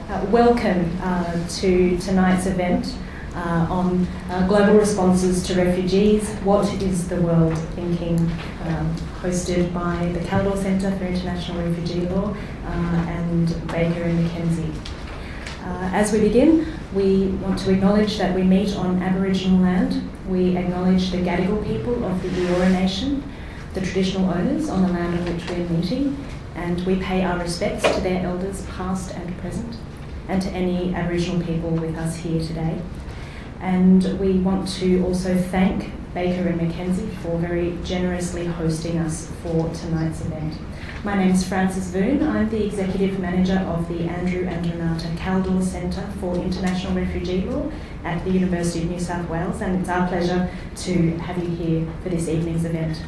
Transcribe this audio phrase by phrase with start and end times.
[0.09, 2.95] Uh, welcome uh, to tonight's event
[3.35, 6.29] uh, on uh, global responses to refugees.
[6.45, 8.19] What is the world thinking?
[8.65, 8.95] Um,
[9.25, 14.75] hosted by the Kaldor Centre for International Refugee Law uh, and Baker and McKenzie.
[15.63, 20.11] Uh, as we begin, we want to acknowledge that we meet on Aboriginal land.
[20.29, 23.23] We acknowledge the Gadigal people of the Eora Nation,
[23.73, 26.23] the traditional owners on the land on which we're meeting,
[26.55, 29.77] and we pay our respects to their elders, past and present,
[30.29, 32.79] and to any Aboriginal people with us here today.
[33.65, 39.71] And we want to also thank Baker and McKenzie for very generously hosting us for
[39.73, 40.59] tonight's event.
[41.03, 42.23] My name is Frances Voon.
[42.23, 47.73] I'm the Executive Manager of the Andrew and Renata Kaldor Centre for International Refugee Law
[48.05, 51.89] at the University of New South Wales, and it's our pleasure to have you here
[52.03, 53.03] for this evening's event.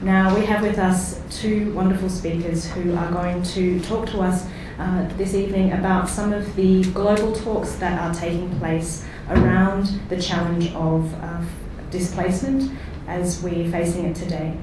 [0.00, 4.46] Now, we have with us two wonderful speakers who are going to talk to us
[4.78, 10.20] uh, this evening about some of the global talks that are taking place around the
[10.20, 11.42] challenge of uh,
[11.90, 12.72] displacement
[13.06, 14.56] as we're facing it today.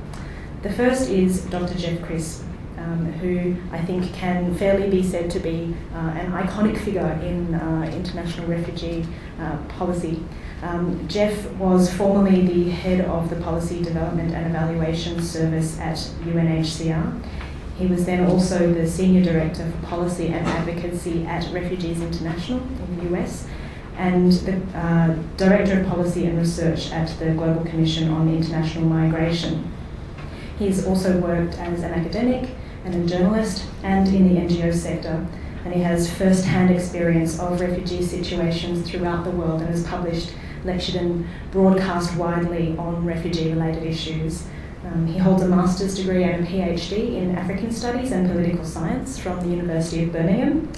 [0.62, 1.76] The first is Dr.
[1.76, 2.44] Jeff Crisp
[2.78, 7.54] um, who I think can fairly be said to be uh, an iconic figure in
[7.56, 9.06] uh, international refugee
[9.40, 10.24] uh, policy.
[10.62, 17.22] Um, Jeff was formerly the head of the Policy Development and Evaluation Service at UNHCR.
[17.78, 22.98] He was then also the Senior Director for Policy and Advocacy at Refugees International in
[22.98, 23.48] the US
[23.98, 29.72] and the uh, Director of Policy and Research at the Global Commission on International Migration.
[30.59, 32.50] He's also worked as an academic,
[32.88, 35.25] and a journalist and in the NGO sector.
[35.66, 40.34] And he has first hand experience of refugee situations throughout the world and has published,
[40.64, 44.46] lectured, and broadcast widely on refugee related issues.
[44.85, 49.19] Um, he holds a master's degree and a PhD in African Studies and Political Science
[49.19, 50.72] from the University of Birmingham.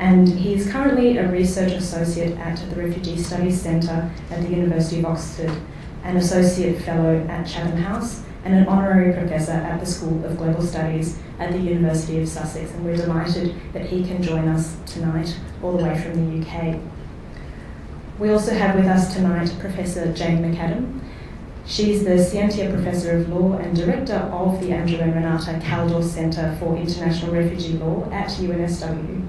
[0.00, 5.00] And he is currently a research associate at the Refugee Studies Centre at the University
[5.00, 5.52] of Oxford,
[6.04, 10.62] an associate fellow at Chatham House, and an honorary professor at the School of Global
[10.62, 12.70] Studies at the University of Sussex.
[12.72, 16.80] And we're delighted that he can join us tonight, all the way from the UK.
[18.18, 21.00] We also have with us tonight Professor Jane McAdam.
[21.66, 26.56] She's the Scientia Professor of Law and Director of the Andrew and Renata Kaldor Centre
[26.58, 29.26] for International Refugee Law at UNSW.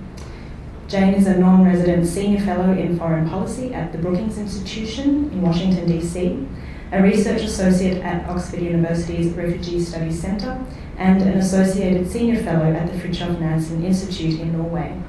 [0.91, 5.41] Jane is a non resident Senior Fellow in Foreign Policy at the Brookings Institution in
[5.41, 6.45] Washington, D.C
[6.91, 10.63] a research associate at Oxford University's Refugee Studies Centre,
[10.97, 15.01] and an associated senior fellow at the Fridtjof Nansen Institute in Norway.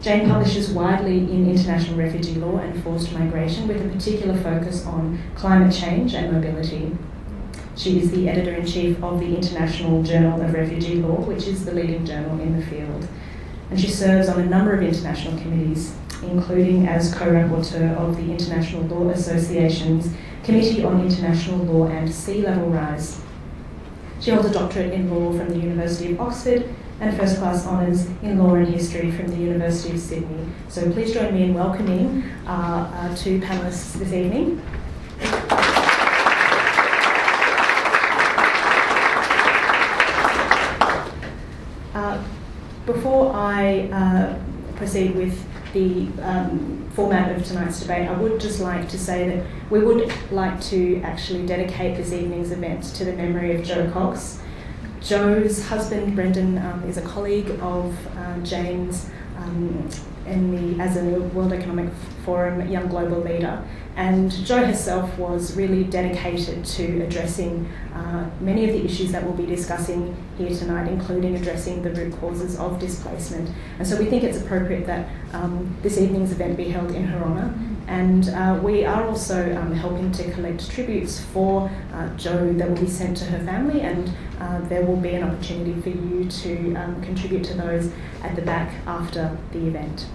[0.00, 5.20] Jane publishes widely in international refugee law and forced migration with a particular focus on
[5.34, 6.96] climate change and mobility.
[7.76, 11.64] She is the editor in chief of the International Journal of Refugee Law, which is
[11.66, 13.06] the leading journal in the field.
[13.70, 18.30] And she serves on a number of international committees, including as co rapporteur of the
[18.30, 20.12] International Law Association's
[20.44, 23.20] Committee on International Law and Sea Level Rise.
[24.20, 28.06] She holds a doctorate in law from the University of Oxford and first class honours
[28.22, 30.46] in law and history from the University of Sydney.
[30.68, 34.62] So please join me in welcoming our, our two panellists this evening.
[41.94, 42.22] Uh,
[43.06, 44.36] before I uh,
[44.74, 45.38] proceed with
[45.72, 50.12] the um, format of tonight's debate, I would just like to say that we would
[50.32, 54.40] like to actually dedicate this evening's event to the memory of Jo Cox.
[55.00, 59.88] Jo's husband, Brendan, um, is a colleague of uh, Jane's um,
[60.26, 61.90] in the, as a World Economic
[62.26, 63.64] Forum Young Global Leader.
[63.94, 69.32] And Jo herself was really dedicated to addressing uh, many of the issues that we'll
[69.32, 73.48] be discussing here tonight, including addressing the root causes of displacement.
[73.78, 77.24] And so we think it's appropriate that um, this evening's event be held in her
[77.24, 77.54] honour.
[77.86, 82.80] And uh, we are also um, helping to collect tributes for uh, Jo that will
[82.80, 86.74] be sent to her family, and uh, there will be an opportunity for you to
[86.74, 87.92] um, contribute to those
[88.24, 90.06] at the back after the event.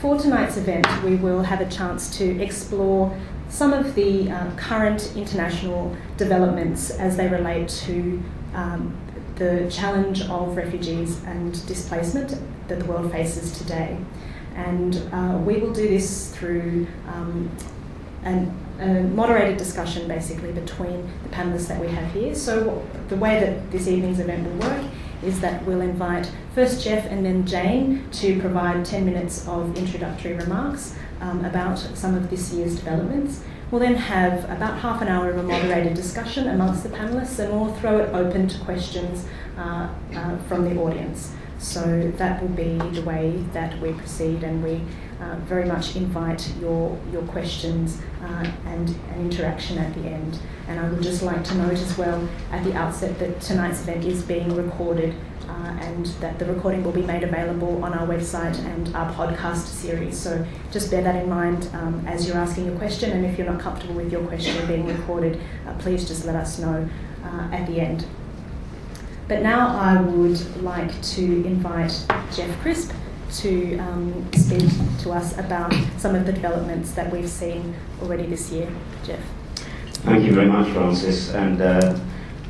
[0.00, 3.14] For tonight's event, we will have a chance to explore
[3.50, 8.22] some of the uh, current international developments as they relate to
[8.54, 8.96] um,
[9.34, 12.34] the challenge of refugees and displacement
[12.68, 13.98] that the world faces today.
[14.56, 17.50] And uh, we will do this through um,
[18.22, 22.34] an, a moderated discussion basically between the panelists that we have here.
[22.34, 24.90] So, the way that this evening's event will work
[25.22, 30.34] is that we'll invite first Jeff and then Jane to provide 10 minutes of introductory
[30.34, 33.42] remarks um, about some of this year's developments.
[33.70, 37.52] We'll then have about half an hour of a moderated discussion amongst the panellists and
[37.52, 39.26] we'll throw it open to questions
[39.60, 41.34] uh, uh, from the audience.
[41.58, 44.80] So that will be the way that we proceed and we
[45.20, 50.38] uh, very much invite your, your questions uh, and, and interaction at the end.
[50.66, 54.06] And I would just like to note as well at the outset that tonight's event
[54.06, 55.14] is being recorded
[55.46, 59.66] uh, and that the recording will be made available on our website and our podcast
[59.66, 60.18] series.
[60.18, 63.50] So just bear that in mind um, as you're asking your question, and if you're
[63.50, 65.38] not comfortable with your question being recorded,
[65.80, 66.88] please just let us know
[67.52, 68.06] at the end.
[69.30, 72.04] But now I would like to invite
[72.34, 72.90] Jeff Crisp
[73.34, 74.68] to um, speak
[75.02, 78.68] to us about some of the developments that we've seen already this year.
[79.04, 79.20] Jeff.
[80.02, 81.96] Thank you very much, Frances, and uh,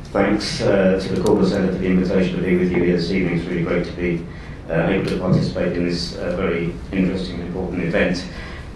[0.05, 3.11] thanks uh, to the Kaldor Centre for the invitation to be with you here this
[3.11, 3.37] evening.
[3.37, 4.25] It's really great to be
[4.67, 8.25] uh, able to participate in this uh, very interesting and important event.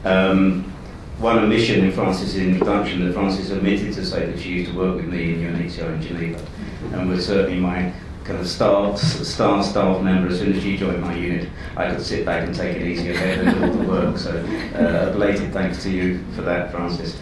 [0.04, 0.72] Um,
[1.20, 4.98] one omission in Frances' introduction that Frances admitted to say that she used to work
[4.98, 6.46] with me in UNHCR in Geneva,
[6.94, 7.94] and was certainly my
[8.26, 10.30] kind of star, star staff member.
[10.30, 13.12] As soon as she joined my unit, I could sit back and take it easy
[13.12, 14.18] ahead and do all the work.
[14.18, 14.32] So,
[14.76, 17.20] uh, belated thanks to you for that, Frances.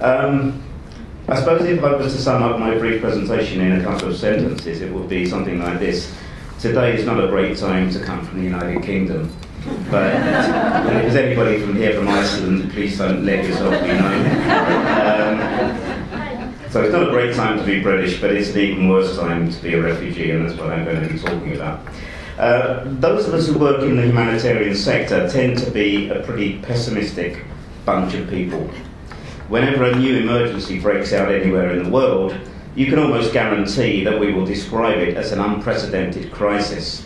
[0.00, 0.62] Um,
[1.28, 4.16] I suppose if I was to sum up my brief presentation in a couple of
[4.16, 6.14] sentences, it would be something like this.
[6.58, 9.30] Today is not a great time to come from the United Kingdom.
[9.90, 14.26] But if there's anybody from here from Iceland, please don't let yourself be known.
[15.06, 19.16] Um, so it's not a great time to be British, but it's an even worse
[19.16, 21.80] time to be a refugee, and that's what I'm going to be talking about.
[22.38, 26.58] Uh, those of us who work in the humanitarian sector tend to be a pretty
[26.60, 27.44] pessimistic
[27.84, 28.70] bunch of people
[29.48, 32.36] whenever a new emergency breaks out anywhere in the world,
[32.74, 37.05] you can almost guarantee that we will describe it as an unprecedented crisis.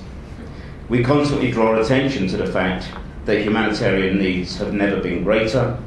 [0.91, 2.89] We constantly draw attention to the fact
[3.25, 5.79] that humanitarian needs have never been greater,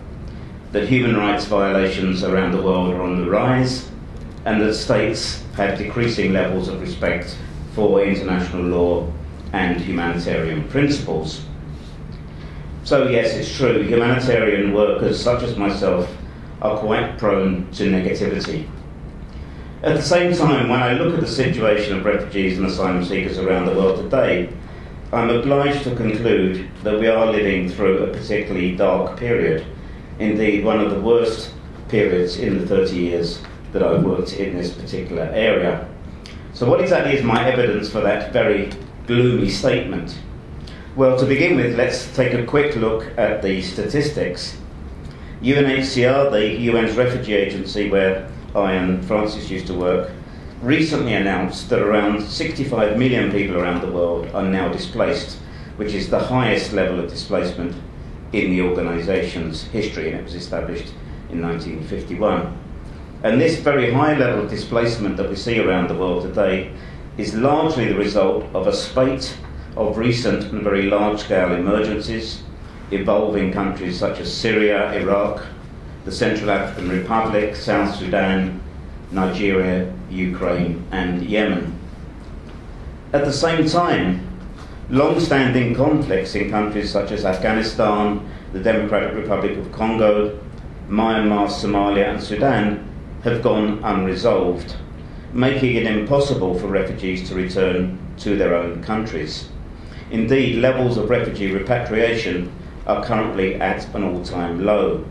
[0.71, 3.89] that human rights violations around the world are on the rise,
[4.45, 7.37] and that states have decreasing levels of respect
[7.73, 9.11] for international law
[9.51, 11.43] and humanitarian principles.
[12.85, 16.09] So, yes, it's true, humanitarian workers such as myself
[16.61, 18.69] are quite prone to negativity.
[19.83, 23.37] At the same time, when I look at the situation of refugees and asylum seekers
[23.37, 24.49] around the world today,
[25.13, 29.63] I'm obliged to conclude that we are living through a particularly dark period.
[30.17, 31.53] Indeed, one of the worst
[31.87, 33.39] periods in the 30 years
[33.73, 35.87] that I've worked in this particular area.
[36.55, 38.71] So, what exactly is my evidence for that very
[39.05, 40.17] gloomy statement?
[40.95, 44.57] Well, to begin with, let's take a quick look at the statistics.
[45.43, 50.09] UNHCR, the UN's refugee agency where I and Frances used to work,
[50.63, 55.37] recently announced that around 65 million people around the world are now displaced,
[55.75, 57.75] which is the highest level of displacement
[58.31, 60.93] in the organisation's history, and it was established
[61.29, 62.57] in 1951.
[63.23, 66.71] And this very high level of displacement that we see around the world today
[67.17, 69.35] is largely the result of a spate
[69.75, 72.43] of recent and very large scale emergencies
[72.91, 75.45] evolving countries such as Syria, Iraq,
[76.05, 78.62] the Central African Republic, South Sudan,
[79.13, 81.79] Nigeria, Ukraine, and Yemen.
[83.13, 84.27] At the same time,
[84.89, 90.39] long standing conflicts in countries such as Afghanistan, the Democratic Republic of Congo,
[90.89, 92.89] Myanmar, Somalia, and Sudan
[93.23, 94.75] have gone unresolved,
[95.31, 99.49] making it impossible for refugees to return to their own countries.
[100.11, 102.51] Indeed, levels of refugee repatriation
[102.85, 105.05] are currently at an all time low.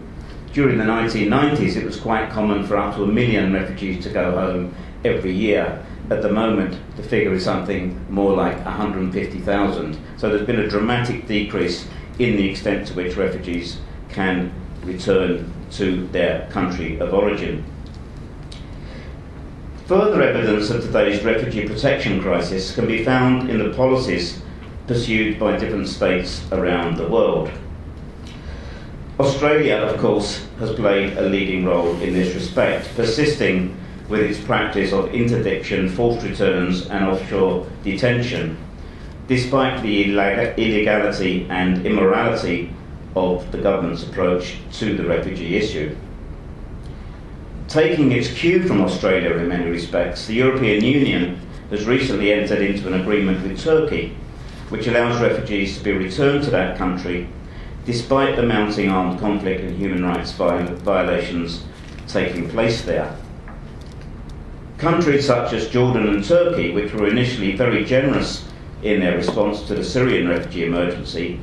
[0.53, 4.33] During the 1990s, it was quite common for up to a million refugees to go
[4.33, 5.83] home every year.
[6.11, 9.99] At the moment, the figure is something more like 150,000.
[10.19, 13.79] So there's been a dramatic decrease in the extent to which refugees
[14.11, 14.53] can
[14.85, 17.65] return to their country of origin.
[19.87, 24.43] Further evidence of today's refugee protection crisis can be found in the policies
[24.87, 27.51] pursued by different states around the world.
[29.21, 33.77] Australia, of course, has played a leading role in this respect, persisting
[34.09, 38.57] with its practice of interdiction, forced returns, and offshore detention,
[39.29, 42.73] despite the illegality and immorality
[43.15, 45.95] of the government's approach to the refugee issue.
[47.69, 51.39] Taking its cue from Australia in many respects, the European Union
[51.69, 54.17] has recently entered into an agreement with Turkey,
[54.71, 57.29] which allows refugees to be returned to that country
[57.85, 61.65] despite the mounting armed conflict and human rights violations
[62.07, 63.17] taking place there.
[64.79, 68.49] Countries such as Jordan and Turkey, which were initially very generous
[68.83, 71.41] in their response to the Syrian refugee emergency,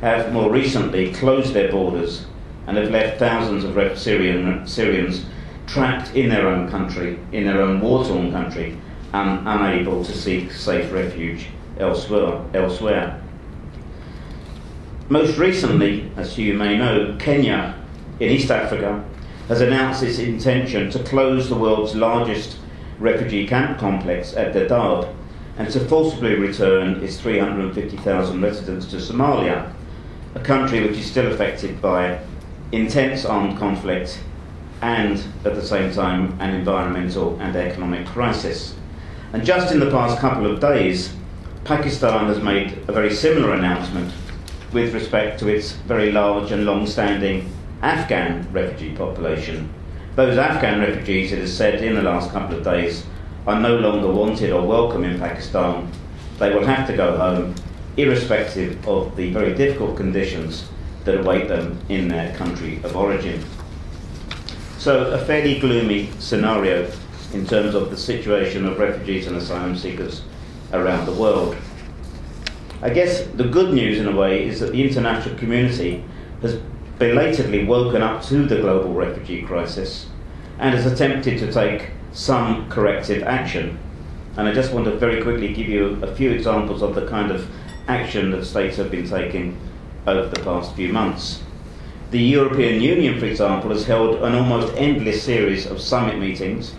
[0.00, 2.26] have more recently closed their borders
[2.66, 5.24] and have left thousands of Syrian, Syrians
[5.66, 8.78] trapped in their own country, in their own war torn country,
[9.12, 11.46] and unable to seek safe refuge
[11.78, 12.42] elsewhere.
[12.54, 13.20] elsewhere.
[15.10, 17.74] Most recently, as you may know, Kenya
[18.20, 19.02] in East Africa
[19.48, 22.58] has announced its intention to close the world's largest
[22.98, 25.14] refugee camp complex at Dadaab
[25.56, 29.72] and to forcibly return its 350,000 residents to Somalia,
[30.34, 32.20] a country which is still affected by
[32.72, 34.22] intense armed conflict
[34.82, 38.74] and, at the same time, an environmental and economic crisis.
[39.32, 41.14] And just in the past couple of days,
[41.64, 44.12] Pakistan has made a very similar announcement
[44.72, 47.50] with respect to its very large and long standing
[47.82, 49.72] Afghan refugee population.
[50.16, 53.04] Those Afghan refugees, it is said in the last couple of days,
[53.46, 55.90] are no longer wanted or welcome in Pakistan.
[56.38, 57.54] They will have to go home,
[57.96, 60.68] irrespective of the very difficult conditions
[61.04, 63.42] that await them in their country of origin.
[64.78, 66.90] So, a fairly gloomy scenario
[67.32, 70.22] in terms of the situation of refugees and asylum seekers
[70.72, 71.56] around the world.
[72.80, 76.04] I guess the good news, in a way, is that the international community
[76.42, 76.60] has
[76.98, 80.06] belatedly woken up to the global refugee crisis
[80.60, 83.78] and has attempted to take some corrective action.
[84.36, 87.32] And I just want to very quickly give you a few examples of the kind
[87.32, 87.48] of
[87.88, 89.58] action that states have been taking
[90.06, 91.42] over the past few months.
[92.12, 96.74] The European Union, for example, has held an almost endless series of summit meetings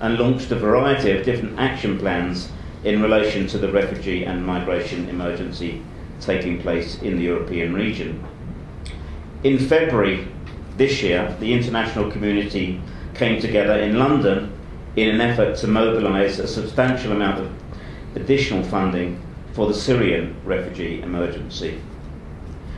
[0.00, 2.48] and launched a variety of different action plans
[2.84, 5.82] in relation to the refugee and migration emergency
[6.20, 8.24] taking place in the European region.
[9.44, 10.28] In February
[10.76, 12.80] this year, the international community
[13.14, 14.52] came together in London
[14.96, 17.52] in an effort to mobilise a substantial amount of
[18.14, 19.20] additional funding
[19.52, 21.80] for the Syrian refugee emergency.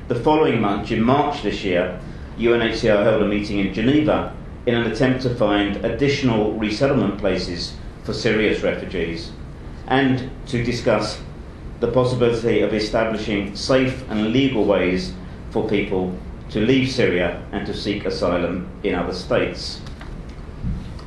[0.08, 1.98] The following month, in March this year,
[2.38, 4.34] UNHCR held a meeting in Geneva
[4.66, 9.32] in an attempt to find additional resettlement places for Syria's refugees
[9.86, 11.20] and to discuss
[11.80, 15.12] the possibility of establishing safe and legal ways
[15.50, 16.16] for people
[16.50, 19.80] to leave Syria and to seek asylum in other states.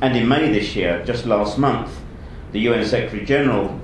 [0.00, 1.90] And in May this year, just last month,
[2.52, 3.80] the UN Secretary General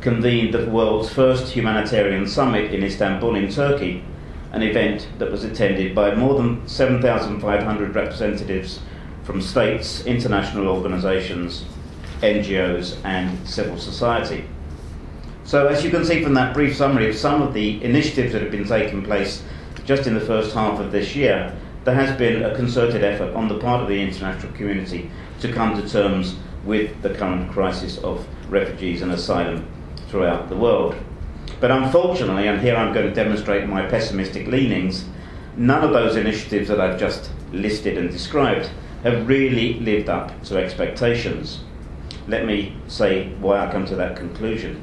[0.00, 4.04] convened the world's first humanitarian summit in Istanbul, in Turkey,
[4.52, 8.80] an event that was attended by more than 7,500 representatives
[9.22, 11.64] from states, international organisations,
[12.22, 14.44] NGOs, and civil society.
[15.44, 18.42] So, as you can see from that brief summary of some of the initiatives that
[18.42, 19.42] have been taking place
[19.84, 23.46] just in the first half of this year, there has been a concerted effort on
[23.46, 25.08] the part of the international community
[25.38, 29.64] to come to terms with the current crisis of refugees and asylum
[30.08, 30.96] throughout the world.
[31.60, 35.04] But unfortunately, and here I'm going to demonstrate my pessimistic leanings,
[35.56, 38.68] none of those initiatives that I've just listed and described
[39.04, 41.60] have really lived up to expectations.
[42.28, 44.82] Let me say why I come to that conclusion.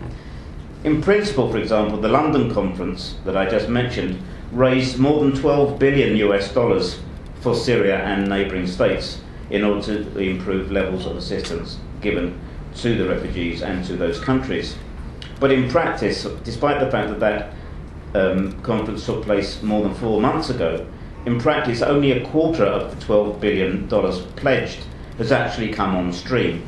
[0.83, 4.21] In principle, for example, the London conference that I just mentioned
[4.51, 7.00] raised more than 12 billion US dollars
[7.41, 9.19] for Syria and neighbouring states
[9.50, 12.39] in order to improve levels of assistance given
[12.75, 14.75] to the refugees and to those countries.
[15.39, 17.53] But in practice, despite the fact that that
[18.15, 20.85] um, conference took place more than four months ago,
[21.25, 23.88] in practice, only a quarter of the $12 billion
[24.35, 24.79] pledged
[25.17, 26.62] has actually come on stream.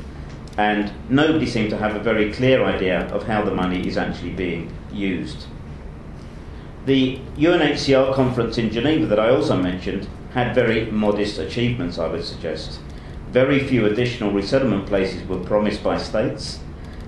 [0.57, 4.31] And nobody seemed to have a very clear idea of how the money is actually
[4.31, 5.47] being used.
[6.85, 12.23] The UNHCR conference in Geneva, that I also mentioned, had very modest achievements, I would
[12.23, 12.79] suggest.
[13.31, 16.59] Very few additional resettlement places were promised by states,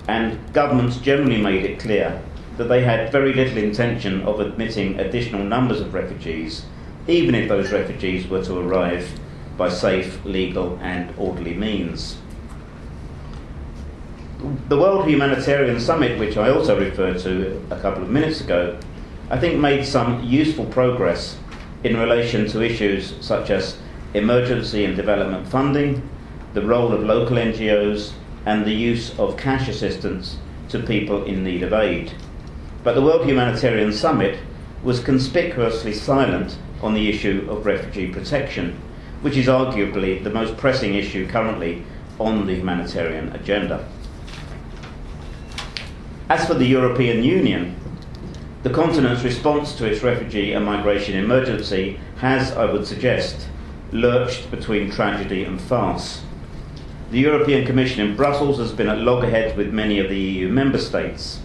[0.08, 2.22] and governments generally made it clear
[2.56, 6.64] that they had very little intention of admitting additional numbers of refugees
[7.08, 9.18] even if those refugees were to arrive
[9.56, 12.18] by safe, legal, and orderly means.
[14.38, 18.78] The World Humanitarian Summit, which I also referred to a couple of minutes ago,
[19.30, 21.36] I think made some useful progress
[21.82, 23.78] in relation to issues such as
[24.14, 26.08] emergency and development funding,
[26.54, 28.12] the role of local NGOs,
[28.46, 30.36] and the use of cash assistance
[30.68, 32.12] to people in need of aid.
[32.84, 34.38] But the World Humanitarian Summit
[34.84, 38.80] was conspicuously silent on the issue of refugee protection,
[39.22, 41.82] which is arguably the most pressing issue currently
[42.20, 43.84] on the humanitarian agenda.
[46.28, 47.74] As for the European Union,
[48.62, 53.48] the continent's response to its refugee and migration emergency has, I would suggest,
[53.92, 56.22] lurched between tragedy and farce.
[57.10, 60.76] the European Commission in Brussels has been at loggerheads with many of the EU member
[60.76, 61.40] states.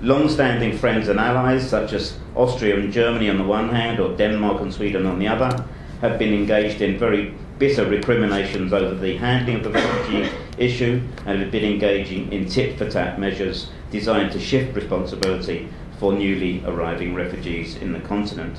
[0.00, 4.16] Long standing friends and allies, such as Austria and Germany on the one hand, or
[4.16, 5.62] Denmark and Sweden on the other,
[6.00, 11.42] have been engaged in very bitter recriminations over the handling of the refugee issue and
[11.42, 17.14] have been engaging in tit for tat measures designed to shift responsibility for newly arriving
[17.14, 18.58] refugees in the continent.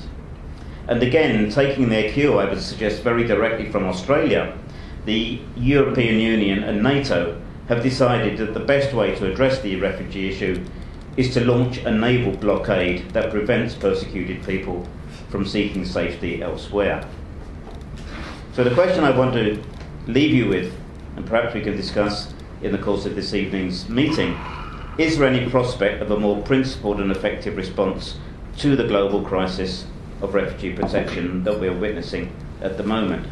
[0.88, 4.56] And again, taking their cue, I would suggest very directly from Australia,
[5.04, 10.30] the European Union and NATO have decided that the best way to address the refugee
[10.30, 10.64] issue
[11.16, 14.88] is to launch a naval blockade that prevents persecuted people
[15.28, 17.06] from seeking safety elsewhere.
[18.54, 19.62] So, the question I want to
[20.06, 20.74] leave you with,
[21.16, 22.32] and perhaps we can discuss
[22.62, 24.36] in the course of this evening's meeting,
[24.98, 28.16] is there any prospect of a more principled and effective response
[28.56, 29.86] to the global crisis
[30.20, 33.24] of refugee protection that we're witnessing at the moment?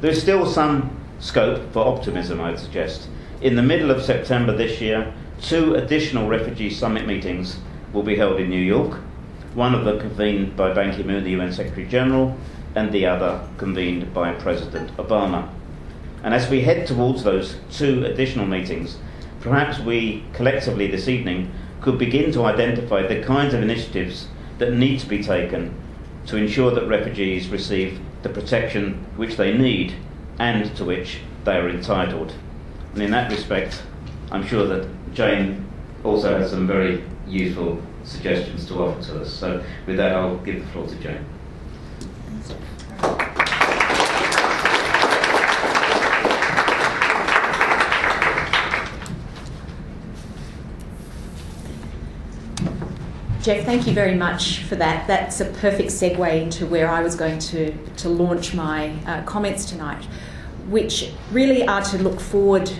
[0.00, 3.08] There's still some scope for optimism, I'd suggest.
[3.40, 7.58] In the middle of September this year, two additional refugee summit meetings
[7.92, 8.98] will be held in New York,
[9.54, 12.36] one of them convened by Ban Ki moon, the UN Secretary General,
[12.74, 15.48] and the other convened by President Obama.
[16.24, 18.98] And as we head towards those two additional meetings,
[19.44, 24.26] perhaps we collectively this evening could begin to identify the kinds of initiatives
[24.58, 25.72] that need to be taken
[26.26, 29.94] to ensure that refugees receive the protection which they need
[30.38, 32.34] and to which they are entitled.
[32.94, 33.82] And in that respect,
[34.32, 35.66] I'm sure that Jane
[36.02, 39.32] also has some very useful suggestions to offer to us.
[39.32, 41.24] So, with that, I'll give the floor to Jane.
[53.44, 55.06] Jeff, thank you very much for that.
[55.06, 59.66] That's a perfect segue into where I was going to, to launch my uh, comments
[59.66, 60.02] tonight,
[60.68, 62.72] which really are to look forward.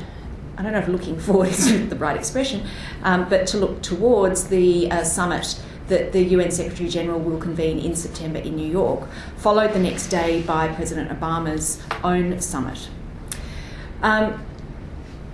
[0.57, 2.67] I don't know if looking forward is the right expression,
[3.03, 7.79] um, but to look towards the uh, summit that the UN Secretary General will convene
[7.79, 12.89] in September in New York, followed the next day by President Obama's own summit.
[14.01, 14.43] Um,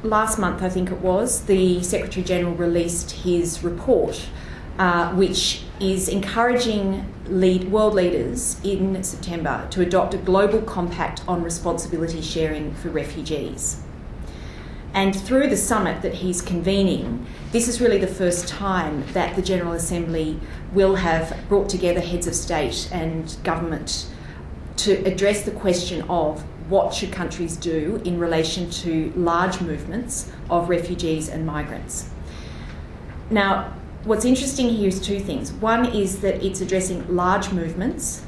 [0.02, 4.28] last month, I think it was, the Secretary General released his report
[4.80, 11.42] uh, which is encouraging lead, world leaders in September to adopt a global compact on
[11.42, 13.82] responsibility sharing for refugees.
[14.94, 19.42] And through the summit that he's convening, this is really the first time that the
[19.42, 20.40] General Assembly
[20.72, 24.08] will have brought together heads of state and government
[24.78, 26.40] to address the question of
[26.70, 32.08] what should countries do in relation to large movements of refugees and migrants.
[33.28, 35.52] Now, what's interesting here is two things.
[35.52, 38.22] One is that it's addressing large movements,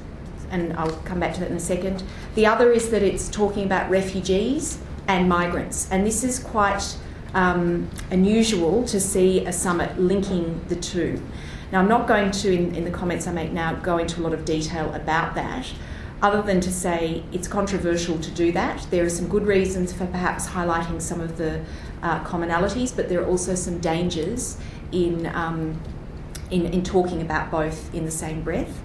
[0.50, 2.02] and I'll come back to that in a second.
[2.34, 6.96] The other is that it's talking about refugees and migrants, and this is quite
[7.34, 11.22] um, unusual to see a summit linking the two.
[11.72, 14.22] Now, I'm not going to, in, in the comments I make now, go into a
[14.22, 15.72] lot of detail about that,
[16.20, 18.86] other than to say it's controversial to do that.
[18.90, 21.64] There are some good reasons for perhaps highlighting some of the
[22.02, 24.58] uh, commonalities, but there are also some dangers
[24.92, 25.80] in, um,
[26.50, 28.80] in, in talking about both in the same breath.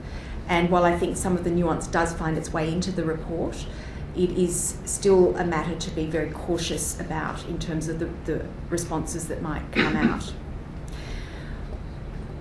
[0.48, 3.66] And while I think some of the nuance does find its way into the report,
[4.16, 8.46] it is still a matter to be very cautious about in terms of the, the
[8.70, 10.34] responses that might come out.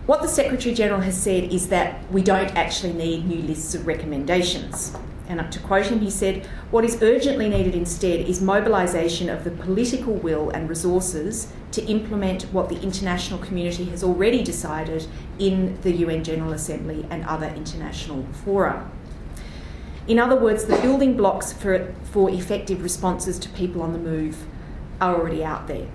[0.07, 3.89] What the Secretary General has said is that we don't actually need new lists of
[3.89, 4.97] recommendations.
[5.29, 9.51] And to quote him, he said, What is urgently needed instead is mobilisation of the
[9.51, 15.07] political will and resources to implement what the international community has already decided
[15.39, 18.89] in the UN General Assembly and other international fora.
[20.07, 24.45] In other words, the building blocks for, for effective responses to people on the move
[25.01, 25.89] are already out there.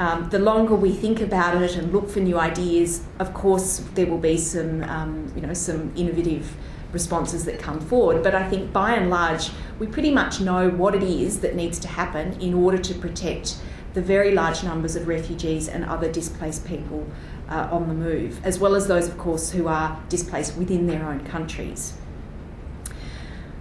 [0.00, 4.06] Um, the longer we think about it and look for new ideas, of course, there
[4.06, 6.54] will be some, um, you know, some innovative
[6.92, 8.22] responses that come forward.
[8.22, 11.78] But I think by and large, we pretty much know what it is that needs
[11.80, 13.56] to happen in order to protect
[13.94, 17.06] the very large numbers of refugees and other displaced people
[17.48, 21.04] uh, on the move, as well as those, of course, who are displaced within their
[21.08, 21.94] own countries.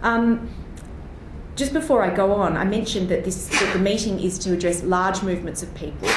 [0.02, 0.50] Um,
[1.56, 4.84] just before I go on, I mentioned that, this, that the meeting is to address
[4.84, 6.08] large movements of people.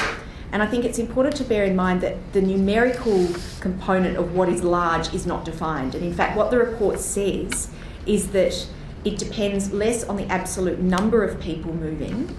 [0.51, 3.27] And I think it's important to bear in mind that the numerical
[3.61, 5.95] component of what is large is not defined.
[5.95, 7.69] And in fact, what the report says
[8.05, 8.67] is that
[9.05, 12.35] it depends less on the absolute number of people moving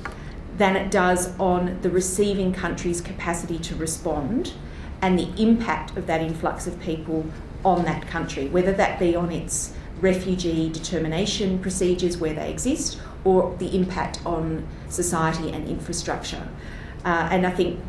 [0.58, 4.52] than it does on the receiving country's capacity to respond
[5.00, 7.26] and the impact of that influx of people
[7.64, 13.56] on that country, whether that be on its refugee determination procedures where they exist or
[13.58, 16.48] the impact on society and infrastructure.
[17.04, 17.80] Uh, and I think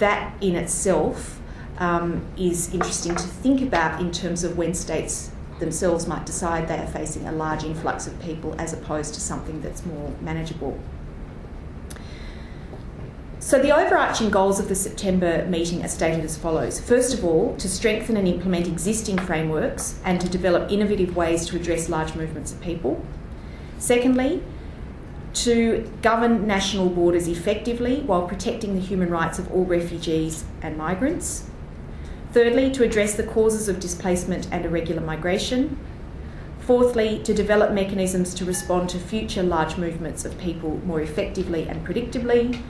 [0.00, 1.40] that in itself
[1.78, 6.78] um, is interesting to think about in terms of when states themselves might decide they
[6.78, 10.78] are facing a large influx of people as opposed to something that's more manageable.
[13.38, 16.78] So, the overarching goals of the September meeting are stated as follows.
[16.78, 21.56] First of all, to strengthen and implement existing frameworks and to develop innovative ways to
[21.56, 23.02] address large movements of people.
[23.78, 24.42] Secondly,
[25.32, 31.48] to govern national borders effectively while protecting the human rights of all refugees and migrants.
[32.32, 35.78] Thirdly, to address the causes of displacement and irregular migration.
[36.60, 41.84] Fourthly, to develop mechanisms to respond to future large movements of people more effectively and
[41.84, 42.62] predictably.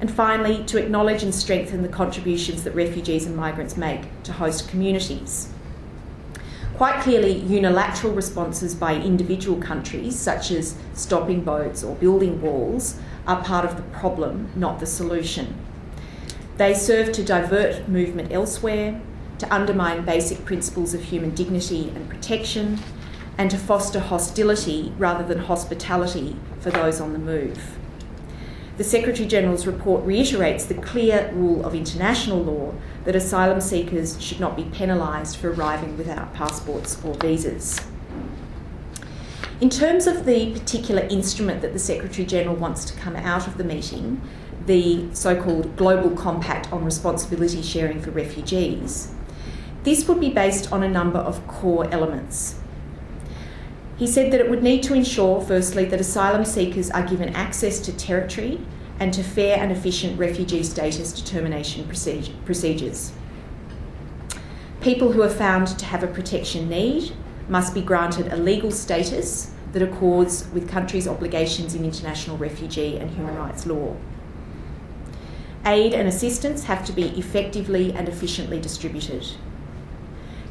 [0.00, 4.68] And finally, to acknowledge and strengthen the contributions that refugees and migrants make to host
[4.68, 5.48] communities.
[6.76, 13.42] Quite clearly, unilateral responses by individual countries, such as stopping boats or building walls, are
[13.42, 15.54] part of the problem, not the solution.
[16.58, 19.00] They serve to divert movement elsewhere,
[19.38, 22.78] to undermine basic principles of human dignity and protection,
[23.38, 27.78] and to foster hostility rather than hospitality for those on the move.
[28.76, 34.38] The Secretary General's report reiterates the clear rule of international law that asylum seekers should
[34.38, 37.80] not be penalised for arriving without passports or visas.
[39.62, 43.56] In terms of the particular instrument that the Secretary General wants to come out of
[43.56, 44.20] the meeting,
[44.66, 49.14] the so called Global Compact on Responsibility Sharing for Refugees,
[49.84, 52.56] this would be based on a number of core elements.
[53.96, 57.80] He said that it would need to ensure, firstly, that asylum seekers are given access
[57.80, 58.60] to territory
[59.00, 63.12] and to fair and efficient refugee status determination procedures.
[64.80, 67.12] People who are found to have a protection need
[67.48, 73.10] must be granted a legal status that accords with countries' obligations in international refugee and
[73.10, 73.96] human rights law.
[75.64, 79.26] Aid and assistance have to be effectively and efficiently distributed.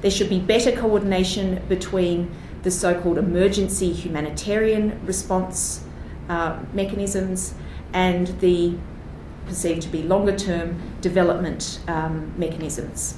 [0.01, 2.29] There should be better coordination between
[2.65, 5.85] the so called emergency humanitarian response
[6.29, 7.53] uh, mechanisms
[7.93, 8.75] and the
[9.45, 13.17] perceived to be longer term development um, mechanisms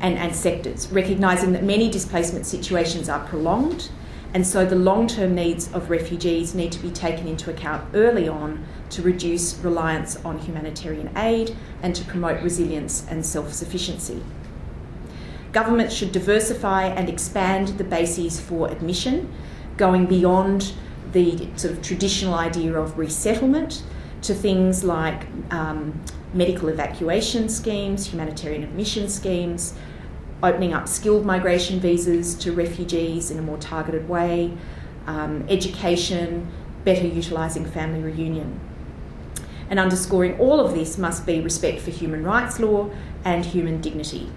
[0.00, 3.88] and, and sectors, recognising that many displacement situations are prolonged.
[4.34, 8.26] And so the long term needs of refugees need to be taken into account early
[8.26, 14.20] on to reduce reliance on humanitarian aid and to promote resilience and self sufficiency.
[15.52, 19.30] Governments should diversify and expand the bases for admission,
[19.76, 20.72] going beyond
[21.12, 23.82] the sort of traditional idea of resettlement
[24.22, 26.00] to things like um,
[26.32, 29.74] medical evacuation schemes, humanitarian admission schemes,
[30.42, 34.56] opening up skilled migration visas to refugees in a more targeted way,
[35.06, 36.50] um, education,
[36.84, 38.58] better utilising family reunion.
[39.68, 42.90] And underscoring all of this must be respect for human rights law
[43.24, 44.30] and human dignity.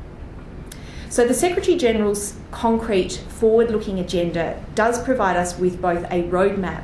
[1.16, 6.84] So, the Secretary General's concrete forward looking agenda does provide us with both a roadmap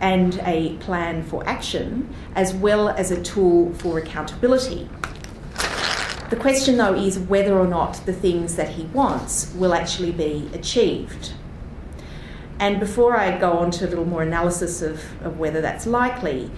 [0.00, 4.88] and a plan for action, as well as a tool for accountability.
[6.30, 10.48] The question, though, is whether or not the things that he wants will actually be
[10.52, 11.32] achieved.
[12.60, 16.52] And before I go on to a little more analysis of, of whether that's likely,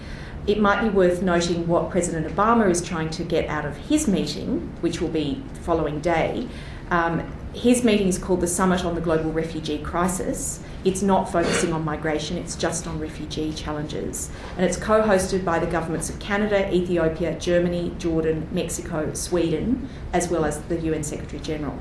[0.45, 4.07] it might be worth noting what President Obama is trying to get out of his
[4.07, 6.47] meeting, which will be the following day,
[6.89, 10.61] um, his meeting is called the Summit on the Global Refugee Crisis.
[10.83, 14.29] It's not focusing on migration, it's just on refugee challenges.
[14.55, 20.29] And it's co hosted by the governments of Canada, Ethiopia, Germany, Jordan, Mexico, Sweden, as
[20.29, 21.79] well as the UN Secretary General.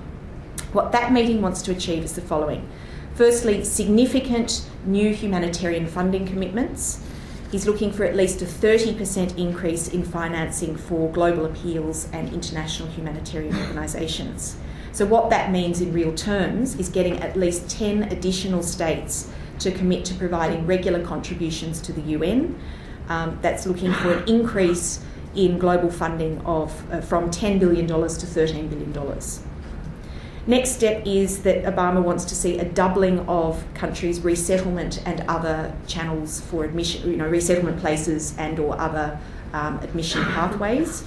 [0.73, 2.69] What that meeting wants to achieve is the following
[3.15, 7.01] firstly, significant new humanitarian funding commitments.
[7.51, 12.89] He's looking for at least a 30% increase in financing for global appeals and international
[12.89, 14.57] humanitarian organisations.
[14.95, 19.29] So, what that means in real terms is getting at least 10 additional states
[19.59, 22.57] to commit to providing regular contributions to the UN.
[23.09, 25.05] Um, that's looking for an increase
[25.35, 29.21] in global funding of uh, from $10 billion to $13 billion.
[30.47, 35.75] Next step is that Obama wants to see a doubling of countries' resettlement and other
[35.89, 39.19] channels for admission, you know, resettlement places and or other
[39.55, 41.05] um, admission pathways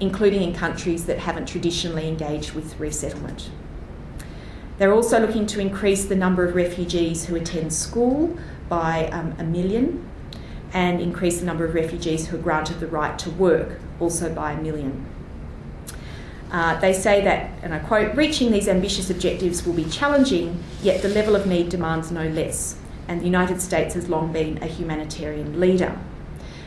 [0.00, 3.50] including in countries that haven't traditionally engaged with resettlement.
[4.78, 9.44] They're also looking to increase the number of refugees who attend school by um, a
[9.44, 10.08] million
[10.72, 14.52] and increase the number of refugees who are granted the right to work also by
[14.52, 15.06] a million.
[16.50, 21.02] Uh, they say that, and I quote, reaching these ambitious objectives will be challenging, yet
[21.02, 22.76] the level of need demands no less.
[23.06, 25.98] And the United States has long been a humanitarian leader.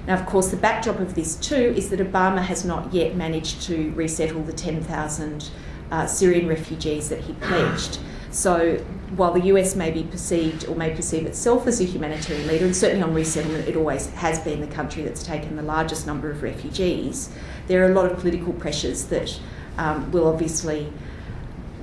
[0.07, 3.61] Now, of course, the backdrop of this too is that Obama has not yet managed
[3.63, 5.49] to resettle the 10,000
[5.91, 7.99] uh, Syrian refugees that he pledged.
[8.31, 8.77] So,
[9.15, 12.75] while the US may be perceived or may perceive itself as a humanitarian leader, and
[12.75, 16.41] certainly on resettlement it always has been the country that's taken the largest number of
[16.41, 17.29] refugees,
[17.67, 19.39] there are a lot of political pressures that
[19.77, 20.91] um, will obviously,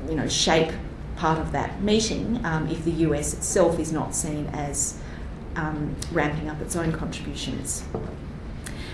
[0.09, 0.73] you know, shape
[1.17, 4.99] part of that meeting um, if the US itself is not seen as
[5.61, 7.85] um, ramping up its own contributions.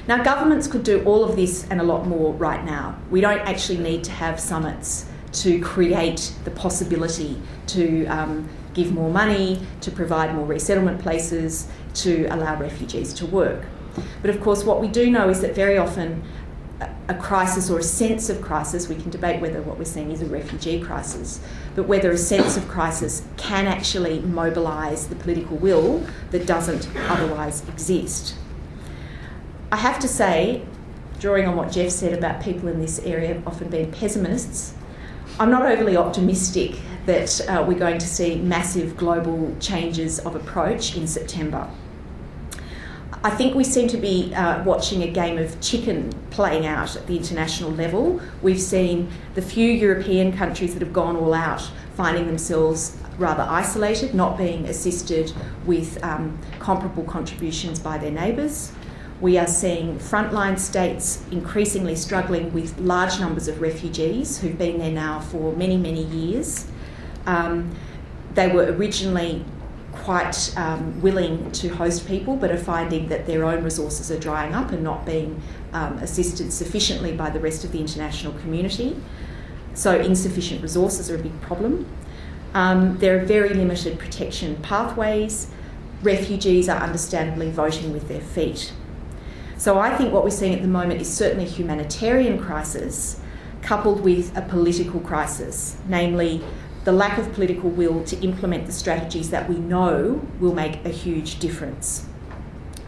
[0.08, 2.96] Now, governments could do all of this and a lot more right now.
[3.10, 9.10] We don't actually need to have summits to create the possibility to um, give more
[9.10, 13.64] money, to provide more resettlement places, to allow refugees to work.
[14.22, 16.22] But of course, what we do know is that very often
[17.08, 20.20] a crisis or a sense of crisis, we can debate whether what we're seeing is
[20.20, 21.40] a refugee crisis,
[21.74, 27.66] but whether a sense of crisis can actually mobilise the political will that doesn't otherwise
[27.68, 28.34] exist.
[29.72, 30.62] I have to say,
[31.18, 34.74] drawing on what Jeff said about people in this area often being pessimists,
[35.40, 40.96] I'm not overly optimistic that uh, we're going to see massive global changes of approach
[40.96, 41.68] in September.
[43.26, 47.08] I think we seem to be uh, watching a game of chicken playing out at
[47.08, 48.20] the international level.
[48.40, 54.14] We've seen the few European countries that have gone all out finding themselves rather isolated,
[54.14, 55.32] not being assisted
[55.64, 58.70] with um, comparable contributions by their neighbours.
[59.20, 64.92] We are seeing frontline states increasingly struggling with large numbers of refugees who've been there
[64.92, 66.68] now for many, many years.
[67.26, 67.74] Um,
[68.34, 69.44] they were originally
[70.04, 74.54] quite um, willing to host people, but are finding that their own resources are drying
[74.54, 75.40] up and not being
[75.72, 78.96] um, assisted sufficiently by the rest of the international community.
[79.74, 81.86] So, insufficient resources are a big problem.
[82.54, 85.48] Um, there are very limited protection pathways.
[86.02, 88.72] Refugees are understandably voting with their feet.
[89.58, 93.20] So, I think what we're seeing at the moment is certainly a humanitarian crisis
[93.60, 96.42] coupled with a political crisis, namely
[96.86, 100.88] the lack of political will to implement the strategies that we know will make a
[100.88, 102.06] huge difference.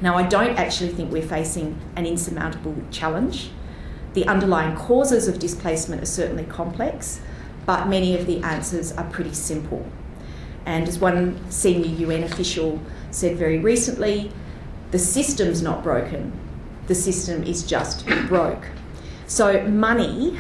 [0.00, 3.50] Now, I don't actually think we're facing an insurmountable challenge.
[4.14, 7.20] The underlying causes of displacement are certainly complex,
[7.66, 9.84] but many of the answers are pretty simple.
[10.64, 12.80] And as one senior UN official
[13.11, 14.30] said very recently,
[14.92, 16.38] the system's not broken,
[16.87, 18.62] the system is just broke.
[19.26, 20.38] So, money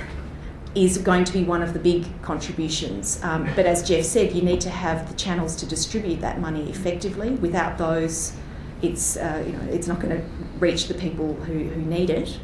[0.74, 3.20] is going to be one of the big contributions.
[3.22, 6.68] Um, but as Jeff said, you need to have the channels to distribute that money
[6.68, 7.30] effectively.
[7.30, 8.34] Without those,
[8.82, 10.24] it's uh, you know it's not going to
[10.58, 12.38] reach the people who, who need it.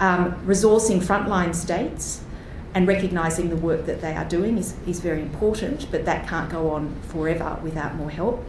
[0.00, 2.22] Um, resourcing frontline states
[2.74, 6.50] and recognising the work that they are doing is, is very important, but that can't
[6.50, 8.44] go on forever without more help.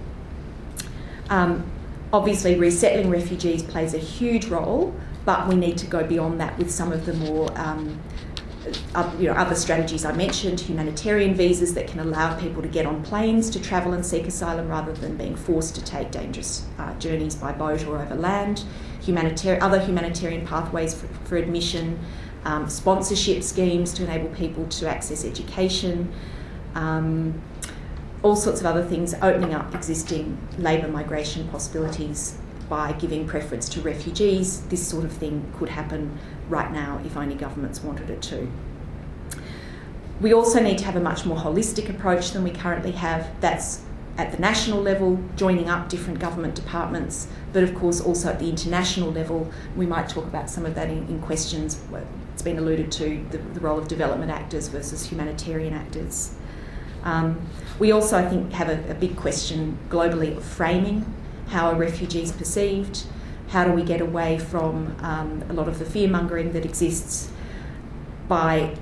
[1.30, 1.70] Um,
[2.12, 4.94] obviously, resettling refugees plays a huge role,
[5.26, 8.00] but we need to go beyond that with some of the more um,
[9.20, 13.04] you know, other strategies I mentioned, humanitarian visas that can allow people to get on
[13.04, 17.36] planes to travel and seek asylum rather than being forced to take dangerous uh, journeys
[17.36, 18.64] by boat or over land,
[19.02, 22.00] humanitarian, other humanitarian pathways for, for admission,
[22.46, 26.14] um, sponsorship schemes to enable people to access education,
[26.76, 27.42] um,
[28.24, 32.38] all sorts of other things, opening up existing labour migration possibilities
[32.70, 34.62] by giving preference to refugees.
[34.68, 36.18] This sort of thing could happen
[36.50, 38.50] right now if only governments wanted it to.
[40.22, 43.30] We also need to have a much more holistic approach than we currently have.
[43.42, 43.84] That's
[44.18, 48.50] at the national level, joining up different government departments, but of course also at the
[48.50, 49.52] international level.
[49.76, 51.82] We might talk about some of that in, in questions.
[52.34, 56.36] It's been alluded to the, the, role of development actors versus humanitarian actors.
[57.04, 57.46] Um,
[57.78, 61.06] we also, I think, have a, a big question globally of framing
[61.48, 63.06] how are refugees perceived,
[63.50, 67.32] how do we get away from um, a lot of the fear mongering that exists
[68.28, 68.76] by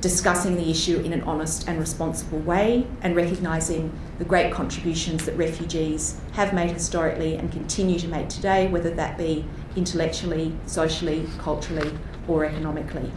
[0.00, 5.36] discussing the issue in an honest and responsible way and recognising the great contributions that
[5.36, 9.44] refugees have made historically and continue to make today, whether that be
[9.76, 11.90] intellectually, socially, culturally,
[12.26, 13.10] or economically.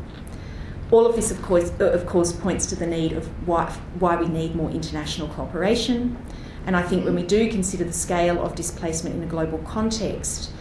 [0.91, 4.27] All of this, of course, of course, points to the need of why, why we
[4.27, 6.17] need more international cooperation.
[6.65, 10.51] And I think when we do consider the scale of displacement in a global context,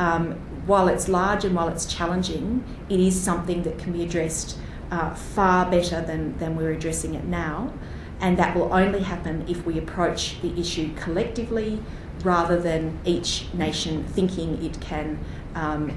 [0.00, 0.32] um,
[0.66, 4.56] while it's large and while it's challenging, it is something that can be addressed
[4.90, 7.72] uh, far better than, than we're addressing it now.
[8.18, 11.82] And that will only happen if we approach the issue collectively
[12.24, 15.18] rather than each nation thinking it can
[15.54, 15.92] um,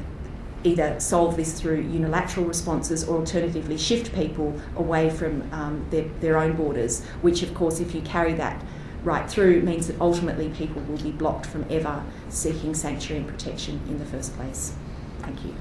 [0.65, 6.37] either solve this through unilateral responses or alternatively shift people away from um, their, their
[6.37, 8.61] own borders, which, of course, if you carry that
[9.03, 13.81] right through, means that ultimately people will be blocked from ever seeking sanctuary and protection
[13.87, 14.73] in the first place.
[15.19, 15.53] Thank you.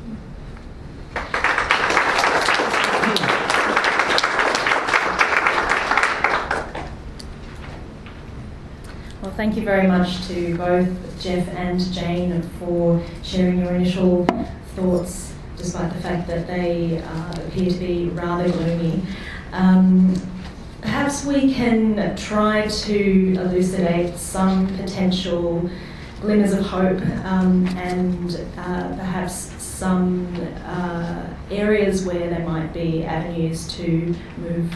[9.22, 14.26] Well, thank you very much to both Jeff and Jane for sharing your initial
[14.74, 19.00] thoughts, despite the fact that they uh, appear to be rather gloomy.
[19.52, 20.14] Um,
[20.83, 25.71] perhaps we can try to elucidate some potential
[26.21, 33.66] glimmers of hope um, and uh, perhaps some uh, areas where there might be avenues
[33.68, 34.73] to move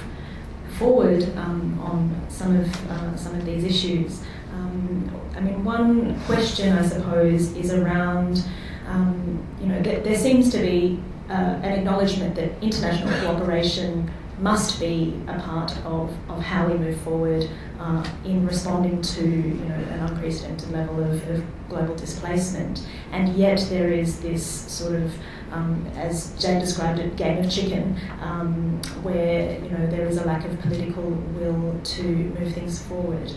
[0.78, 4.22] forward um, on some of uh, some of these issues.
[4.52, 8.44] Um, I mean, one question I suppose is around,
[8.88, 14.78] um, you know, th- there seems to be uh, an acknowledgement that international cooperation must
[14.78, 17.48] be a part of, of how we move forward
[17.80, 22.86] uh, in responding to you know, an unprecedented level of, of global displacement.
[23.12, 25.14] And yet there is this sort of,
[25.52, 30.24] um, as Jane described it, game of chicken, um, where you know, there is a
[30.24, 33.30] lack of political will to move things forward.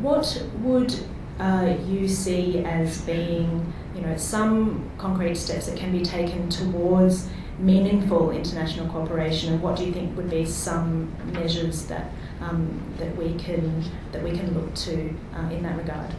[0.00, 0.94] What would
[1.38, 7.28] uh, you see as being you know, some concrete steps that can be taken towards
[7.58, 13.16] meaningful international cooperation, and what do you think would be some measures that um, that
[13.16, 16.14] we can that we can look to uh, in that regard?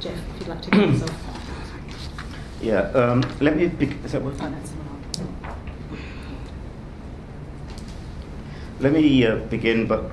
[0.00, 1.36] Jeff, if you'd like to kick us off.
[2.60, 3.68] Yeah, um, let me.
[3.68, 4.34] Be- is that what?
[4.40, 4.72] Oh, that's
[8.78, 10.04] Let me uh, begin, but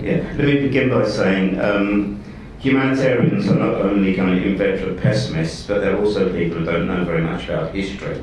[0.00, 0.24] yeah.
[0.36, 2.22] Let me begin by saying um,
[2.62, 7.04] humanitarians are not only kind of inveterate pessimists, but they're also people who don't know
[7.04, 8.22] very much about history.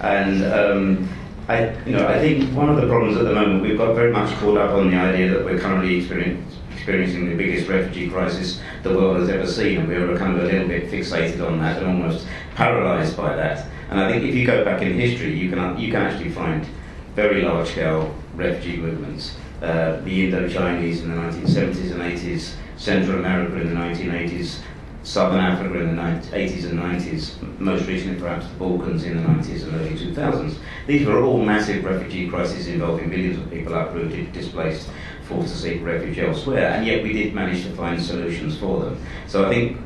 [0.00, 1.08] And um,
[1.48, 4.10] I, you know, I think one of the problems at the moment we've got very
[4.10, 8.90] much caught up on the idea that we're currently experiencing the biggest refugee crisis the
[8.90, 11.82] world has ever seen, and we were kind of a little bit fixated on that
[11.82, 13.68] and almost paralysed by that.
[13.90, 16.66] And I think if you go back in history, you can you can actually find
[17.14, 19.36] very large-scale refugee movements.
[19.62, 24.58] Uh, the Indo-Chinese in the 1970s and 80s, Central America in the 1980s,
[25.04, 29.62] Southern Africa in the 80s and 90s, most recently perhaps the Balkans in the 90s
[29.62, 30.56] and early 2000s.
[30.86, 34.90] These were all massive refugee crises involving millions of people uprooted, displaced,
[35.22, 39.02] forced to seek refuge elsewhere, and yet we did manage to find solutions for them.
[39.28, 39.80] So I think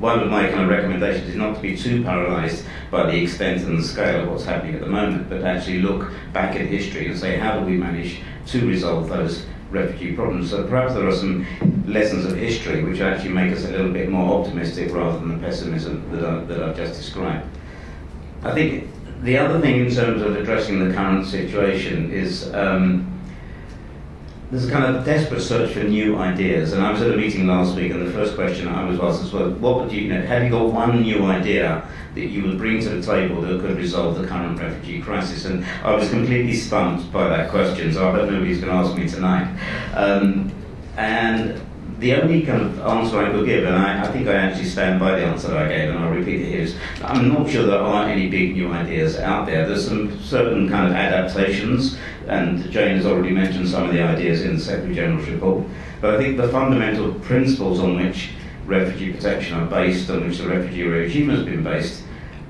[0.00, 3.62] one of my kind of recommendations is not to be too paralysed by the extent
[3.64, 7.08] and the scale of what's happening at the moment, but actually look back at history
[7.08, 10.50] and say, how do we manage to resolve those refugee problems?
[10.50, 11.46] So perhaps there are some
[11.86, 15.46] lessons of history which actually make us a little bit more optimistic rather than the
[15.46, 17.46] pessimism that, I, that I've just described.
[18.42, 18.88] I think
[19.22, 23.17] the other thing in terms of addressing the current situation is um,
[24.50, 26.72] there's a kind of desperate search for new ideas.
[26.72, 29.32] And I was at a meeting last week, and the first question I was asked
[29.32, 32.56] was, "What would you, you know, have you got one new idea that you would
[32.56, 36.54] bring to the table that could resolve the current refugee crisis?" And I was completely
[36.54, 37.92] stumped by that question.
[37.92, 39.48] So I bet nobody's going to ask me tonight.
[39.94, 40.50] Um,
[40.96, 41.60] and
[41.98, 45.00] the only kind of answer I could give, and I, I, think I actually stand
[45.00, 47.66] by the answer that I gave, and I'll repeat it here, is I'm not sure
[47.66, 49.66] there are any big new ideas out there.
[49.66, 51.98] There's some certain kind of adaptations,
[52.28, 55.64] and Jane has already mentioned some of the ideas in the Secretary General's report.
[56.00, 58.30] But I think the fundamental principles on which
[58.66, 62.02] refugee protection are based, on which the refugee regime has been based,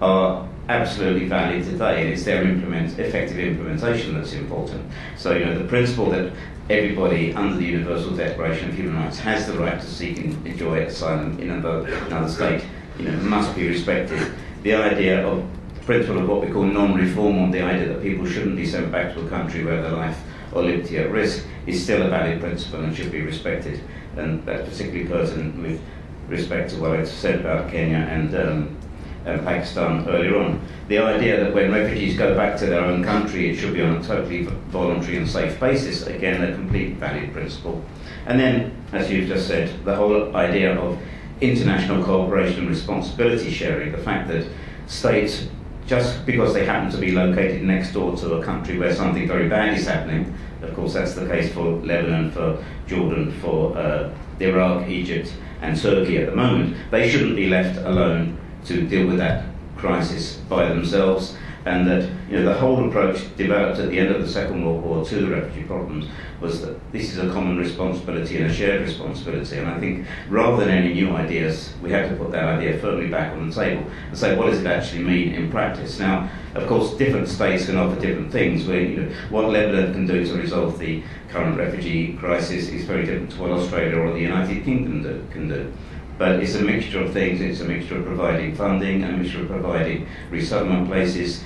[0.02, 4.90] are absolutely valid today, and it's their implement, effective implementation that's important.
[5.16, 6.32] So, you know, the principle that
[6.68, 10.80] everybody under the Universal Declaration of Human Rights has the right to seek and enjoy
[10.82, 12.64] asylum in another, another state,
[12.98, 14.32] you know, must be respected.
[14.62, 15.48] The idea of
[15.88, 19.14] principle of what we call non-refoulement, on the idea that people shouldn't be sent back
[19.14, 20.18] to a country where their life
[20.52, 23.80] or liberty at risk, is still a valid principle and should be respected.
[24.18, 25.80] And that's particularly pertinent with
[26.28, 28.76] respect to what I said about Kenya and um,
[29.24, 30.60] uh, Pakistan earlier on.
[30.88, 33.96] The idea that when refugees go back to their own country, it should be on
[33.96, 37.82] a totally voluntary and safe basis, again, a complete valid principle.
[38.26, 40.98] And then, as you've just said, the whole idea of
[41.40, 44.46] international cooperation and responsibility sharing, the fact that
[44.86, 45.48] states,
[45.88, 49.48] just because they happen to be located next door to a country where something very
[49.48, 54.86] bad is happening, of course, that's the case for Lebanon, for Jordan, for uh, Iraq,
[54.86, 55.32] Egypt,
[55.62, 60.36] and Turkey at the moment, they shouldn't be left alone to deal with that crisis
[60.48, 61.36] by themselves.
[61.64, 64.82] And that you know the whole approach developed at the end of the Second World
[64.82, 66.06] War to the refugee problems
[66.40, 69.58] was that this is a common responsibility and a shared responsibility.
[69.58, 73.08] And I think rather than any new ideas, we have to put that idea firmly
[73.08, 75.98] back on the table and say what does it actually mean in practice.
[75.98, 78.66] Now, of course, different states can offer different things.
[78.66, 83.04] Where you know, what Lebanon can do to resolve the current refugee crisis is very
[83.04, 85.72] different to what Australia or the United Kingdom do, can do.
[86.18, 87.40] But it's a mixture of things.
[87.40, 91.44] It's a mixture of providing funding, and a mixture of providing resettlement places,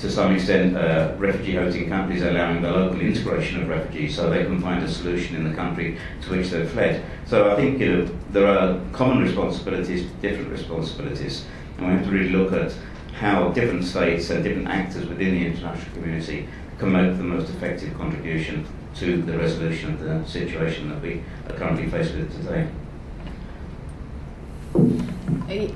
[0.00, 4.44] to some extent, uh, refugee hosting countries allowing the local integration of refugees so they
[4.44, 7.02] can find a solution in the country to which they've fled.
[7.26, 11.46] So I think you know, there are common responsibilities, different responsibilities,
[11.78, 12.74] and we have to really look at
[13.14, 16.48] how different states and different actors within the international community
[16.78, 21.56] can make the most effective contribution to the resolution of the situation that we are
[21.56, 22.68] currently faced with today.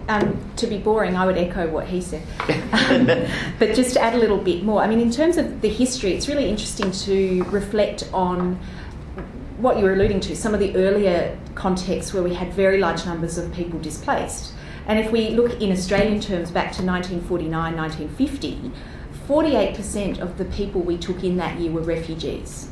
[0.09, 2.22] Um, to be boring, I would echo what he said.
[3.59, 6.12] but just to add a little bit more, I mean, in terms of the history,
[6.12, 8.59] it's really interesting to reflect on
[9.59, 13.05] what you were alluding to, some of the earlier contexts where we had very large
[13.05, 14.53] numbers of people displaced.
[14.86, 18.70] And if we look in Australian terms back to 1949, 1950,
[19.26, 22.70] 48% of the people we took in that year were refugees.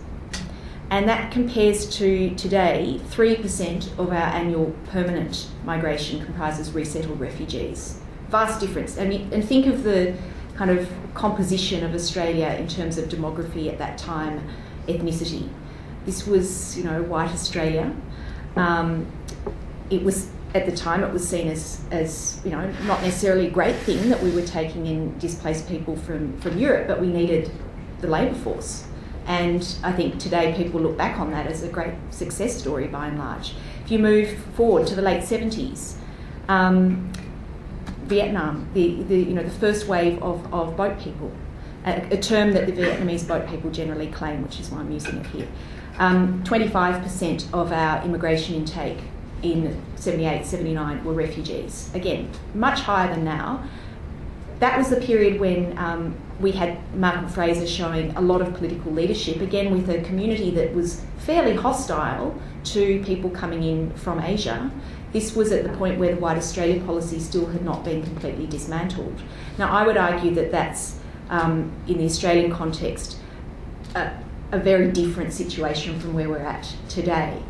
[0.95, 7.99] And that compares to today, 3% of our annual permanent migration comprises resettled refugees.
[8.29, 8.97] Vast difference.
[8.97, 10.15] And think of the
[10.55, 14.49] kind of composition of Australia in terms of demography at that time,
[14.87, 15.49] ethnicity.
[16.07, 17.93] This was, you know, white Australia.
[18.55, 19.11] Um,
[19.91, 23.51] it was at the time it was seen as, as you know not necessarily a
[23.51, 27.51] great thing that we were taking in displaced people from, from Europe, but we needed
[28.01, 28.87] the labour force.
[29.27, 33.07] And I think today people look back on that as a great success story by
[33.07, 33.55] and large.
[33.85, 35.97] If you move forward to the late 70s,
[36.49, 37.11] um,
[38.05, 41.33] Vietnam, the, the, you know, the first wave of, of boat people,
[41.87, 45.17] a, a, term that the Vietnamese boat people generally claim, which is why I'm using
[45.17, 45.49] it here.
[45.99, 48.99] Um, 25% of our immigration intake
[49.43, 51.91] in 78, 79 were refugees.
[51.95, 53.67] Again, much higher than now.
[54.61, 58.93] That was the period when um, we had Malcolm Fraser showing a lot of political
[58.93, 64.71] leadership, again with a community that was fairly hostile to people coming in from Asia.
[65.13, 68.47] This was at the point where the White Australia policy still had not been completely
[68.47, 69.21] dismantled.
[69.59, 70.99] Now, I would argue that that's,
[71.31, 73.19] um, in the Australian context,
[73.95, 74.11] a,
[74.51, 77.41] a, very different situation from where we're at today.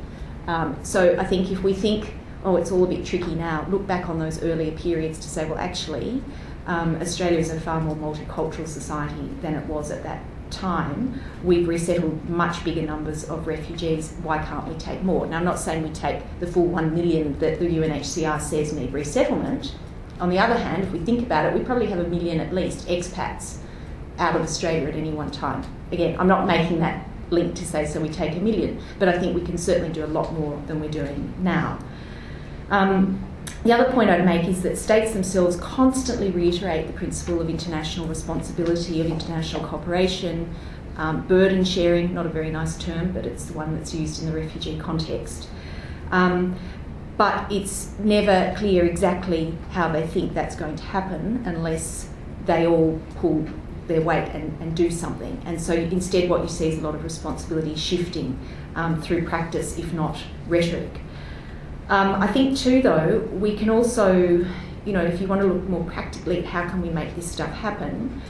[0.46, 2.12] Um, so I think if we think,
[2.44, 5.46] oh, it's all a bit tricky now, look back on those earlier periods to say,
[5.46, 6.22] well, actually,
[6.66, 11.20] um, Australia is a far more multicultural society than it was at that time.
[11.42, 14.14] We've resettled much bigger numbers of refugees.
[14.22, 15.26] Why can't we take more?
[15.26, 18.92] Now, I'm not saying we take the full one million that the UNHCR says need
[18.92, 19.74] resettlement.
[20.20, 22.54] On the other hand, if we think about it, we probably have a million at
[22.54, 23.58] least expats
[24.18, 25.64] out of Australia at any one time.
[25.90, 29.18] Again, I'm not making that link to say so we take a million, but I
[29.18, 31.78] think we can certainly do a lot more than we're doing now.
[32.70, 33.23] Um,
[33.64, 38.06] the other point I'd make is that states themselves constantly reiterate the principle of international
[38.06, 40.54] responsibility, of international cooperation,
[40.96, 44.30] um, burden sharing, not a very nice term, but it's the one that's used in
[44.30, 45.48] the refugee context.
[46.10, 46.56] Um,
[47.16, 52.08] but it's never clear exactly how they think that's going to happen unless
[52.44, 53.46] they all pull
[53.86, 55.40] their weight and, and do something.
[55.46, 58.38] And so instead, what you see is a lot of responsibility shifting
[58.74, 61.00] um, through practice, if not rhetoric.
[61.88, 64.16] Um, I think too, though, we can also,
[64.84, 67.30] you know, if you want to look more practically at how can we make this
[67.30, 68.22] stuff happen,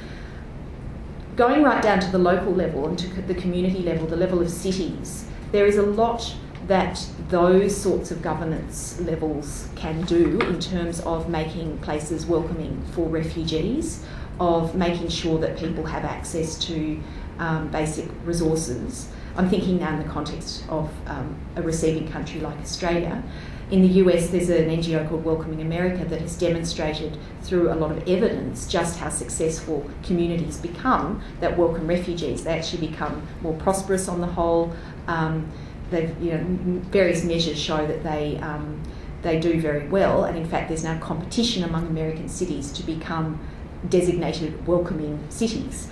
[1.36, 4.50] going right down to the local level and to the community level, the level of
[4.50, 6.34] cities, there is a lot
[6.66, 13.08] that those sorts of governance levels can do in terms of making places welcoming for
[13.08, 14.04] refugees,
[14.40, 16.98] of making sure that people have access to
[17.38, 19.08] um, basic resources.
[19.36, 23.22] I'm thinking now in the context of um, a receiving country like Australia.
[23.70, 27.90] In the US, there's an NGO called Welcoming America that has demonstrated through a lot
[27.90, 32.44] of evidence just how successful communities become that welcome refugees.
[32.44, 34.72] They actually become more prosperous on the whole.
[35.08, 35.50] Um,
[35.90, 38.82] they've, you know, various measures show that they um,
[39.22, 43.40] they do very well, and in fact, there's now competition among American cities to become
[43.88, 45.88] designated welcoming cities.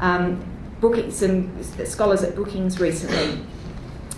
[0.00, 0.42] Um,
[0.80, 3.44] Some scholars at Brookings recently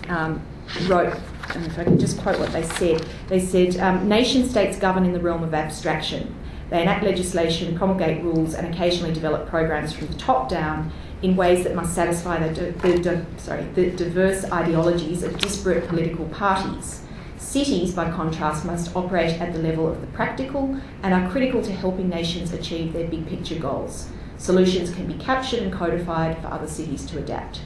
[0.07, 0.41] um,
[0.83, 1.13] wrote,
[1.53, 5.03] and if I can just quote what they said, they said, um, nation states govern
[5.03, 6.33] in the realm of abstraction.
[6.69, 10.91] They enact legislation, promulgate rules, and occasionally develop programs from the top down
[11.21, 16.25] in ways that must satisfy the, the, the, sorry, the diverse ideologies of disparate political
[16.27, 17.03] parties.
[17.37, 21.73] Cities, by contrast, must operate at the level of the practical and are critical to
[21.73, 24.09] helping nations achieve their big picture goals.
[24.43, 27.61] Solutions can be captured and codified for other cities to adapt.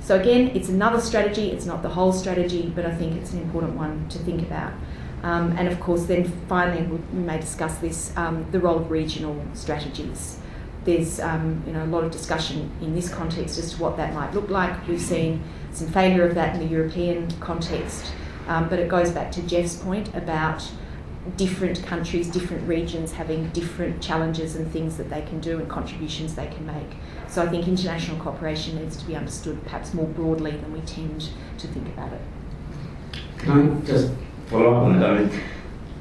[0.00, 3.42] So again, it's another strategy, it's not the whole strategy, but I think it's an
[3.42, 4.72] important one to think about.
[5.24, 9.40] Um, and of course, then finally, we may discuss this um, the role of regional
[9.54, 10.38] strategies.
[10.84, 14.14] There's um, you know, a lot of discussion in this context as to what that
[14.14, 14.86] might look like.
[14.86, 18.12] We've seen some failure of that in the European context,
[18.46, 20.68] um, but it goes back to Jeff's point about
[21.36, 26.34] different countries, different regions having different challenges and things that they can do and contributions
[26.34, 26.96] they can make.
[27.28, 31.30] So I think international cooperation needs to be understood perhaps more broadly than we tend
[31.58, 32.20] to think about it.
[33.38, 34.12] Can I just
[34.46, 35.10] follow up on that?
[35.10, 35.40] I mean,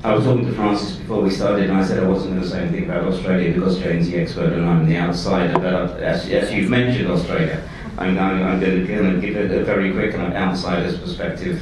[0.04, 2.50] I was talking to Frances before we started, and I said I wasn't going to
[2.50, 5.54] say anything about Australia because Jane's the expert and I'm the outsider.
[5.54, 7.62] But as, as you've mentioned Australia,
[8.00, 11.62] I'm, I'm, I'm going, to, give a, a very quick outsider's perspective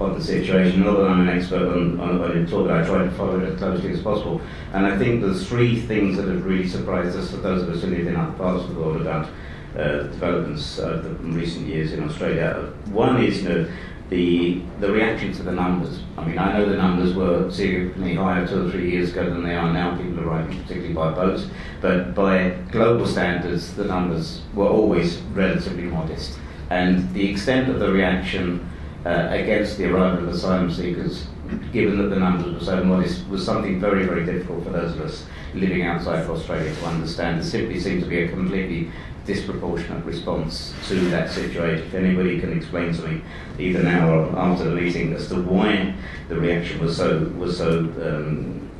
[0.00, 0.82] on the situation.
[0.82, 3.52] Not that I'm an expert on, on, on it, but I try to follow it
[3.52, 4.40] as closely as possible.
[4.72, 7.82] And I think the three things that have really surprised us, for those of us
[7.82, 9.28] who live in other parts of the world, about
[9.76, 12.72] uh, developments of the recent years in Australia.
[12.86, 13.70] One is, you know,
[14.08, 16.00] the, the reaction to the numbers.
[16.18, 19.44] I mean, I know the numbers were significantly higher two or three years ago than
[19.44, 19.96] they are now.
[19.96, 21.46] People arriving, particularly by boats.
[21.80, 26.38] But by global standards, the numbers were always relatively modest.
[26.70, 28.68] And the extent of the reaction
[29.04, 31.26] uh, against the arrival of asylum seekers,
[31.72, 35.00] given that the numbers were so modest, was something very, very difficult for those of
[35.00, 37.38] us living outside of Australia to understand.
[37.38, 38.90] There simply seemed to be a completely
[39.26, 41.86] disproportionate response to that situation.
[41.86, 43.22] If anybody can explain to me,
[43.58, 45.94] either now or after the meeting, as to why
[46.28, 48.70] the reaction was so was so um,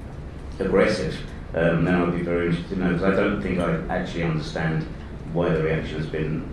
[0.58, 1.18] aggressive,
[1.54, 4.86] um, then I'd be very interested to know because I don't think I actually understand
[5.32, 6.48] why the reaction has been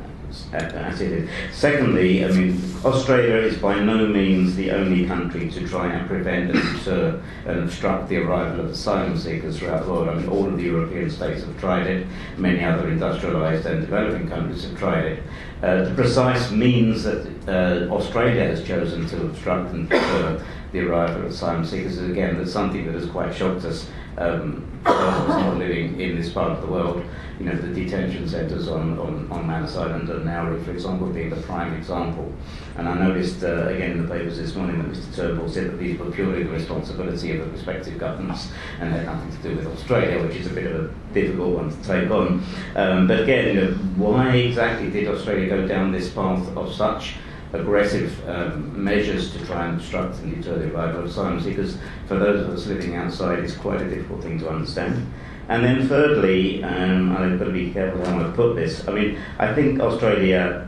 [1.52, 6.52] Secondly, I mean, Australia is by no means the only country to try and prevent
[6.52, 10.10] and deter and obstruct the arrival of asylum seekers throughout the world.
[10.10, 12.08] I mean, all of the European states have tried it,
[12.38, 15.24] many other industrialised and developing countries have tried it.
[15.64, 21.22] Uh, the precise means that uh, Australia has chosen to obstruct and deter the arrival
[21.22, 26.00] of asylum seekers is again that's something that has quite shocked us um, not living
[26.00, 27.04] in this part of the world
[27.40, 31.30] you know, the detention centres on, on, on Manus Island and Nauru, for example, being
[31.30, 32.34] the prime example.
[32.78, 35.78] And I noticed uh, again in the papers this morning that Mr Turnbull said that
[35.78, 39.68] these were purely the responsibility of the respective governments and had nothing to do with
[39.68, 42.44] Australia, which is a bit of a difficult one to take on.
[42.76, 47.16] Um, but again, you know, why exactly did Australia go down this path of such
[47.54, 51.78] aggressive um, measures to try and obstruct and deter the of asylum seekers?
[52.08, 55.12] For those of us living outside, it's quite a difficult thing to understand.
[55.50, 58.88] And then thirdly, um, I've got to be careful how I put this.
[58.88, 60.68] I mean, I think Australia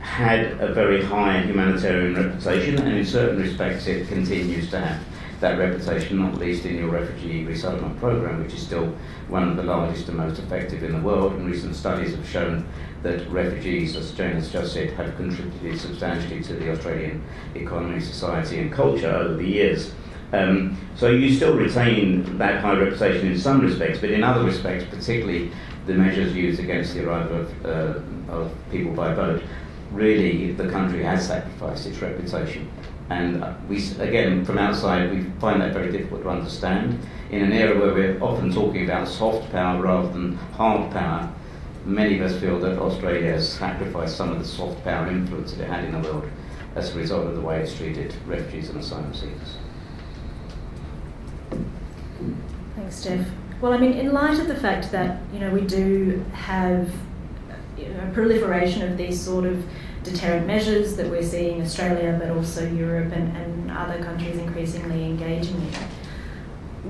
[0.00, 5.00] had a very high humanitarian reputation, and in certain respects, it continues to have
[5.40, 8.92] that reputation, not least in your refugee resettlement program, which is still
[9.28, 11.32] one of the largest and most effective in the world.
[11.32, 12.66] And recent studies have shown
[13.02, 17.24] that refugees, as Jane has just said, have contributed substantially to the Australian
[17.54, 19.92] economy, society, and culture over the years.
[20.32, 24.84] Um, so you still retain that high reputation in some respects, but in other respects,
[24.84, 25.50] particularly
[25.86, 29.42] the measures used against the arrival of, uh, of people by boat,
[29.90, 32.70] really the country has sacrificed its reputation.
[33.08, 37.00] And we, again, from outside, we find that very difficult to understand.
[37.30, 41.32] In an era where we're often talking about soft power rather than hard power,
[41.84, 45.64] many of us feel that Australia has sacrificed some of the soft power influence that
[45.64, 46.28] it had in the world
[46.76, 49.56] as a result of the way it's treated refugees and asylum seekers.
[52.76, 53.26] Thanks, Steph.
[53.60, 56.90] Well, I mean, in light of the fact that you know we do have
[57.78, 59.64] a proliferation of these sort of
[60.02, 65.56] deterrent measures that we're seeing Australia, but also Europe and, and other countries increasingly engaging
[65.56, 65.72] in.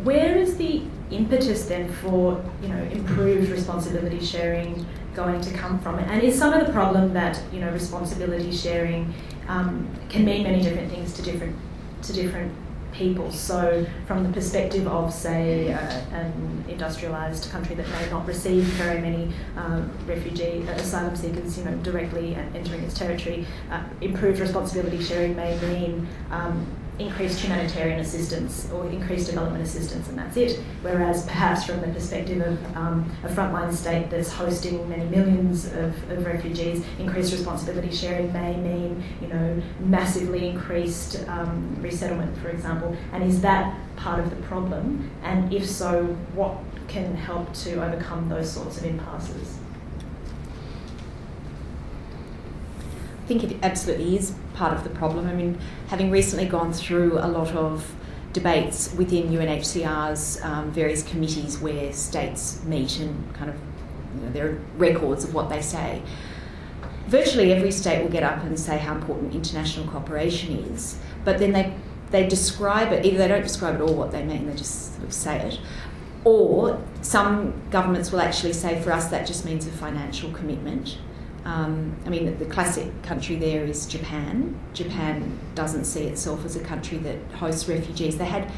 [0.04, 5.98] Where is the impetus then for you know improved responsibility sharing going to come from?
[5.98, 9.12] And is some of the problem that you know responsibility sharing
[9.48, 11.56] um, can mean many different things to different
[12.02, 12.52] to different
[12.92, 13.30] people.
[13.30, 15.78] So, from the perspective of, say, uh,
[16.12, 21.64] an industrialised country that may not receive very many um, refugee uh, asylum seekers, you
[21.64, 26.66] know, directly entering its territory, uh, improved responsibility sharing may mean um,
[27.00, 30.60] increased humanitarian assistance or increased development assistance, and that's it.
[30.82, 36.10] Whereas perhaps from the perspective of um, a frontline state that's hosting many millions of,
[36.10, 42.96] of, refugees, increased responsibility sharing may mean, you know, massively increased um, resettlement, for example.
[43.12, 45.10] And is that part of the problem?
[45.22, 46.56] And if so, what
[46.88, 49.59] can help to overcome those sorts of impasses?
[53.30, 55.28] Think it absolutely is part of the problem.
[55.28, 55.56] I mean,
[55.86, 57.94] having recently gone through a lot of
[58.32, 63.56] debates within UNHCR's um, various committees where states meet and kind of
[64.16, 66.02] you know, there are records of what they say.
[67.06, 71.52] Virtually every state will get up and say how important international cooperation is, but then
[71.52, 71.72] they
[72.10, 75.04] they describe it, either they don't describe at all what they mean, they just sort
[75.04, 75.60] of say it,
[76.24, 80.98] or some governments will actually say for us that just means a financial commitment.
[81.44, 84.58] Um, I mean, the classic country there is Japan.
[84.74, 88.18] Japan doesn't see itself as a country that hosts refugees.
[88.18, 88.50] They had,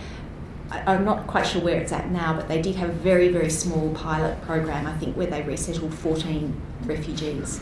[0.70, 3.50] I'm not quite sure where it's at now, but they did have a very, very
[3.50, 7.60] small pilot program, I think, where they resettled 14 refugees.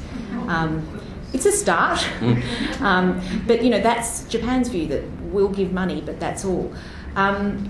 [0.48, 1.00] Um,
[1.32, 2.04] it's a start.
[2.80, 6.72] um, but, you know, that's Japan's view that we'll give money, but that's all.
[7.14, 7.68] Um,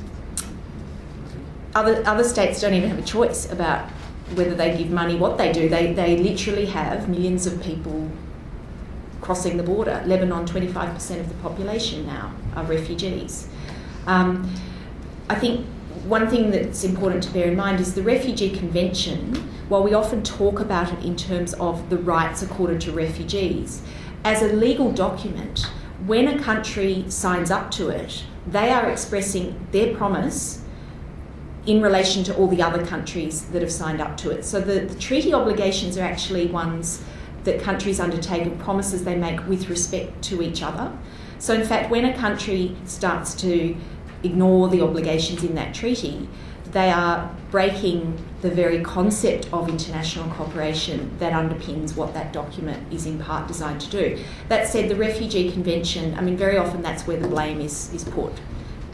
[1.74, 3.88] other, other states don't even have a choice about
[4.35, 5.68] whether they give money, what they do.
[5.68, 8.11] They, they literally have millions of people
[9.20, 10.03] crossing the border.
[10.07, 13.49] Lebanon, 25% of the population now are refugees.
[14.07, 14.51] Um,
[15.28, 15.66] I think
[16.05, 19.35] one thing that's important to bear in mind is the Refugee Convention,
[19.68, 23.83] while we often talk about it in terms of the rights accorded to refugees,
[24.24, 25.70] as a legal document,
[26.07, 30.60] when a country signs up to it, they are expressing their promise
[31.67, 34.45] in relation to all the other countries that have signed up to it.
[34.45, 37.03] So the, the treaty obligations are actually ones
[37.45, 40.93] that countries undertake and promises they make with respect to each other.
[41.39, 43.75] So, in fact, when a country starts to
[44.23, 46.29] ignore the obligations in that treaty,
[46.73, 53.07] they are breaking the very concept of international cooperation that underpins what that document is
[53.07, 54.23] in part designed to do.
[54.49, 58.05] That said, the Refugee Convention, I mean, very often that's where the blame is, is
[58.05, 58.33] put.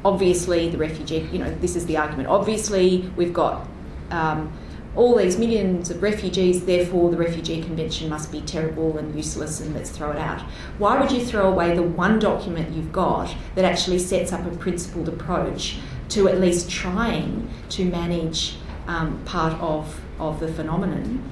[0.07, 2.29] Obviously, the refugee, you know, this is the argument.
[2.29, 3.67] Obviously, we've got
[4.11, 4.53] um,
[4.97, 9.75] all these millions of refugees, therefore the Refugee Convention must be terrible and useless and
[9.75, 10.41] let's throw it out.
[10.79, 14.57] Why would you throw away the one document you've got that actually sets up a
[14.57, 15.77] principled approach
[16.11, 21.23] to at least trying to manage um, part of, of the phenomenon?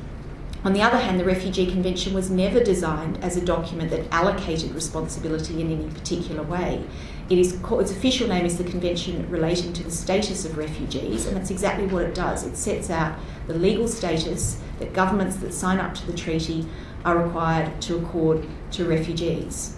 [0.64, 4.74] On the other hand, the Refugee Convention was never designed as a document that allocated
[4.74, 6.84] responsibility in any particular way.
[7.30, 11.26] It is called, its official name is the Convention relating to the status of refugees,
[11.26, 12.44] and that's exactly what it does.
[12.44, 16.66] It sets out the legal status that governments that sign up to the treaty
[17.04, 19.76] are required to accord to refugees.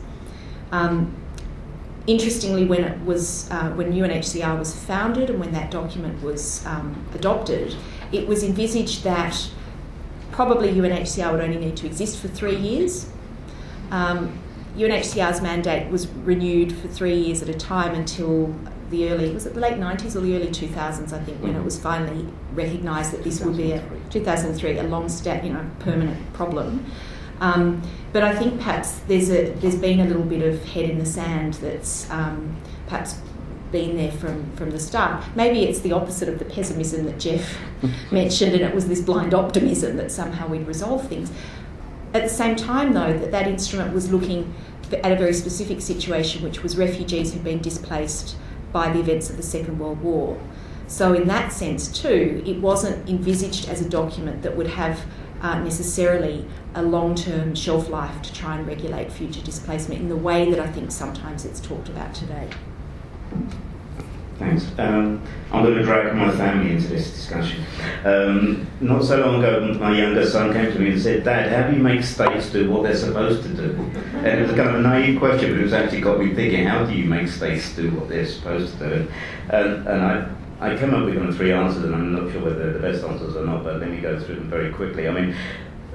[0.72, 1.14] Um,
[2.06, 7.06] interestingly, when it was uh, when UNHCR was founded and when that document was um,
[7.14, 7.76] adopted,
[8.10, 9.50] it was envisaged that
[10.32, 13.08] probably UNHCR would only need to exist for three years.
[13.90, 14.38] Um,
[14.76, 18.54] UNHCR's mandate was renewed for three years at a time until
[18.90, 21.64] the early, was it the late 90s or the early 2000s, I think, when it
[21.64, 26.32] was finally recognised that this would be a 2003, a long stat, you know, permanent
[26.34, 26.84] problem.
[27.40, 30.98] Um, but I think perhaps there's a there's been a little bit of head in
[30.98, 32.56] the sand that's um,
[32.86, 33.16] perhaps
[33.72, 35.24] been there from, from the start.
[35.34, 37.58] Maybe it's the opposite of the pessimism that Jeff
[38.12, 41.30] mentioned, and it was this blind optimism that somehow we'd resolve things.
[42.16, 44.54] At the same time, though, that that instrument was looking
[44.90, 48.36] at a very specific situation, which was refugees who'd been displaced
[48.72, 50.40] by the events of the Second World War.
[50.86, 55.04] So, in that sense, too, it wasn't envisaged as a document that would have
[55.42, 60.16] uh, necessarily a long term shelf life to try and regulate future displacement in the
[60.16, 62.48] way that I think sometimes it's talked about today.
[64.38, 64.66] Thanks.
[64.78, 67.64] Um, I'm going to drag my family into this discussion.
[68.04, 71.70] Um, not so long ago, my younger son came to me and said, Dad, how
[71.70, 73.70] do you make states do what they're supposed to do?
[74.16, 76.66] And it was kind of a naive question, but it was actually got me thinking,
[76.66, 79.12] how do you make states do what they're supposed to do?
[79.48, 80.28] And, and I,
[80.60, 82.92] I came up with kind of three answers, and I'm not sure whether they're the
[82.92, 85.08] best answers or not, but let me go through them very quickly.
[85.08, 85.34] I mean,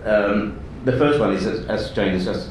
[0.04, 2.50] um, the first one is, as, as Jane has just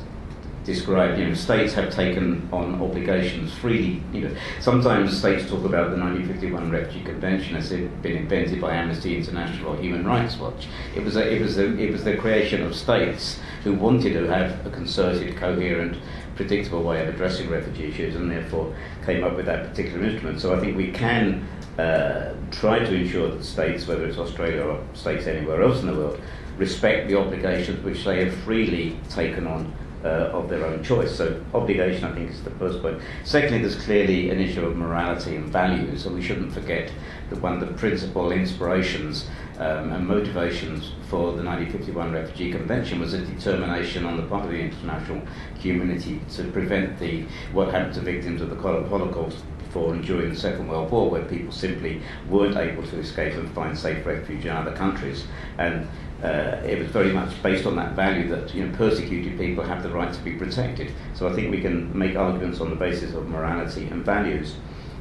[0.64, 4.02] described, you know, states have taken on obligations freely.
[4.12, 8.74] You know, sometimes states talk about the 1951 Refugee Convention as it been invented by
[8.74, 10.68] Amnesty International or Human Rights Watch.
[10.94, 14.26] It was a, it was a, it was the creation of states who wanted to
[14.26, 15.96] have a concerted, coherent,
[16.36, 20.40] predictable way of addressing refugee issues, and therefore came up with that particular instrument.
[20.40, 21.46] So I think we can
[21.78, 25.94] uh, try to ensure that states, whether it's Australia or states anywhere else in the
[25.94, 26.20] world,
[26.58, 31.16] respect the obligations which they have freely taken on uh, of their own choice.
[31.16, 33.00] So obligation, I think, is the first point.
[33.24, 36.90] Secondly, there's clearly an issue of morality and values, and we shouldn't forget
[37.30, 39.28] that one of the principal inspirations
[39.58, 44.50] um, and motivations for the 1951 Refugee Convention was a determination on the part of
[44.50, 45.20] the international
[45.60, 50.36] community to prevent the what happened to victims of the Holocaust before and during the
[50.36, 54.50] Second World War, where people simply weren't able to escape and find safe refuge in
[54.50, 55.24] other countries.
[55.58, 55.86] And
[56.22, 59.82] uh, it was very much based on that value that you know, persecuted people have
[59.82, 60.92] the right to be protected.
[61.14, 64.56] So I think we can make arguments on the basis of morality and values.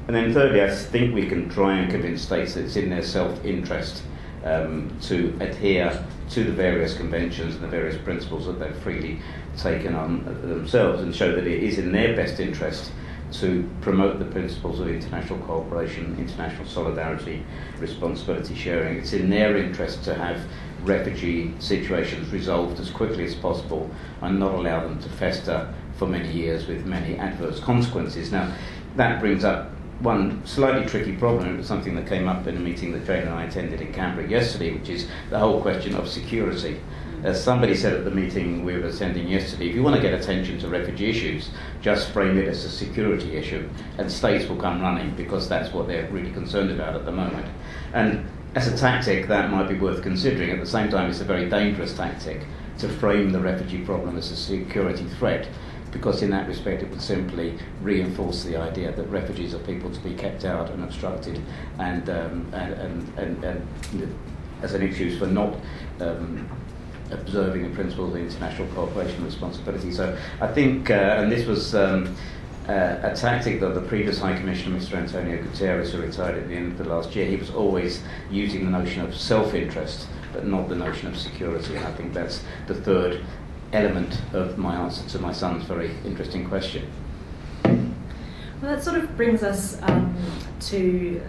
[0.08, 3.04] And then thirdly, I think we can try and convince states that it's in their
[3.04, 4.02] self-interest
[4.44, 9.20] um, to adhere to the various conventions and the various principles that they've freely
[9.58, 12.92] taken on themselves and show that it is in their best interest
[13.32, 17.46] to promote the principles of international cooperation, international solidarity,
[17.78, 18.98] responsibility sharing.
[18.98, 20.42] It's in their interest to have
[20.84, 23.90] refugee situations resolved as quickly as possible
[24.22, 28.32] and not allow them to fester for many years with many adverse consequences.
[28.32, 28.54] Now,
[28.96, 32.60] that brings up one slightly tricky problem, it was something that came up in a
[32.60, 36.08] meeting that Jane and I attended in Canberra yesterday, which is the whole question of
[36.08, 36.80] security.
[37.24, 40.14] As somebody said at the meeting we were attending yesterday, if you want to get
[40.14, 41.50] attention to refugee issues,
[41.82, 45.88] just frame it as a security issue, and states will come running because that's what
[45.88, 47.46] they're really concerned about at the moment.
[47.94, 48.26] And
[48.56, 50.50] as a tactic, that might be worth considering.
[50.50, 52.46] At the same time, it's a very dangerous tactic
[52.80, 55.48] to frame the refugee problem as a security threat
[55.92, 60.00] because in that respect it would simply reinforce the idea that refugees are people to
[60.02, 61.42] be kept out and obstructed
[61.80, 64.16] and, um, and, and, and, and,
[64.62, 65.56] as an excuse for not
[66.02, 66.48] um,
[67.12, 69.92] observing the principles of international cooperation and responsibility.
[69.92, 72.16] So I think, uh, and this was um,
[72.70, 74.94] uh, a tactic that the previous High Commissioner, Mr.
[74.94, 78.64] Antonio Guterres, who retired at the end of the last year, he was always using
[78.64, 81.76] the notion of self-interest, but not the notion of security.
[81.76, 83.22] And I think that's the third
[83.74, 86.88] element of my answer to my son's very interesting question.
[87.64, 90.16] Well, that sort of brings us um,
[90.62, 91.24] to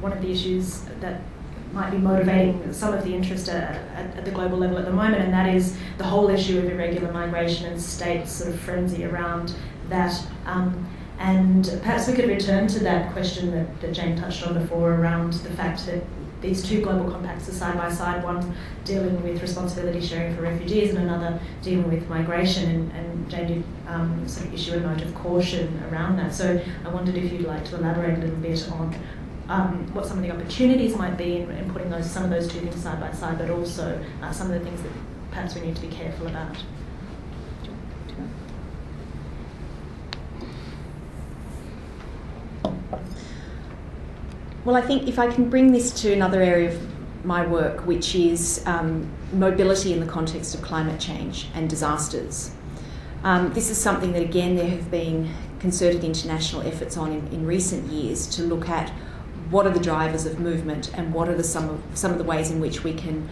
[0.00, 1.22] one of the issues that
[1.72, 3.76] might be motivating some of the interest at,
[4.16, 7.12] at, the global level at the moment, and that is the whole issue of irregular
[7.12, 9.54] migration and states sort of frenzy around
[9.88, 10.20] that.
[10.46, 10.86] Um,
[11.18, 15.32] and perhaps we could return to that question that, that Jane touched on before around
[15.34, 16.04] the fact that
[16.40, 20.90] these two global compacts are side by side, one dealing with responsibility sharing for refugees
[20.90, 22.70] and another dealing with migration.
[22.70, 26.32] And, and Jane did um, sort of issue a note of caution around that.
[26.32, 28.94] So I wondered if you'd like to elaborate a little bit on
[29.48, 32.48] um, what some of the opportunities might be in, in, putting those some of those
[32.48, 34.92] two things side by side, but also uh, some of the things that
[35.30, 36.56] perhaps we need to be careful about.
[44.68, 48.14] Well, I think if I can bring this to another area of my work, which
[48.14, 52.50] is um, mobility in the context of climate change and disasters.
[53.24, 57.46] Um, this is something that, again, there have been concerted international efforts on in, in,
[57.46, 58.90] recent years to look at
[59.48, 62.24] what are the drivers of movement and what are the, some, of, some of the
[62.24, 63.26] ways in which we can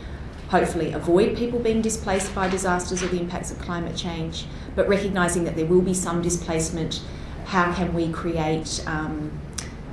[0.48, 5.44] hopefully avoid people being displaced by disasters or the impacts of climate change, but recognising
[5.44, 7.02] that there will be some displacement,
[7.44, 9.38] how can we create um,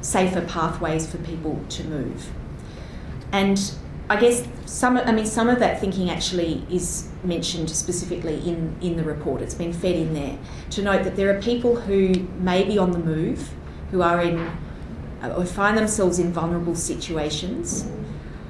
[0.03, 2.29] safer pathways for people to move.
[3.31, 3.59] And
[4.09, 8.97] I guess some, I mean, some of that thinking actually is mentioned specifically in, in
[8.97, 9.41] the report.
[9.41, 10.37] It's been fed in there
[10.71, 13.49] to note that there are people who may be on the move,
[13.91, 14.39] who are in,
[15.21, 17.89] uh, or find themselves in vulnerable situations,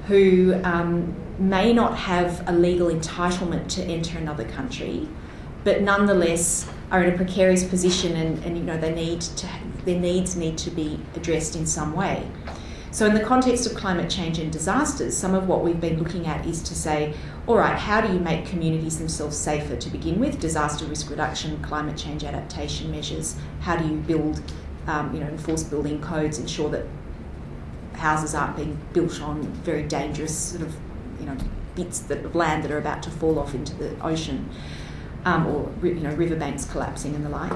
[0.08, 5.08] who um, may not have a legal entitlement to enter another country,
[5.62, 9.48] but nonetheless are in a precarious position and, and you know they need to
[9.84, 12.26] their needs need to be addressed in some way.
[12.90, 16.28] So, in the context of climate change and disasters, some of what we've been looking
[16.28, 17.12] at is to say,
[17.48, 20.38] all right, how do you make communities themselves safer to begin with?
[20.38, 23.34] Disaster risk reduction, climate change adaptation measures.
[23.60, 24.40] How do you build,
[24.86, 26.86] um, you know, enforce building codes, ensure that
[27.94, 30.72] houses aren't being built on very dangerous sort of,
[31.18, 31.36] you know,
[31.74, 34.48] bits of land that are about to fall off into the ocean,
[35.24, 37.52] um, or you know, riverbanks collapsing and the like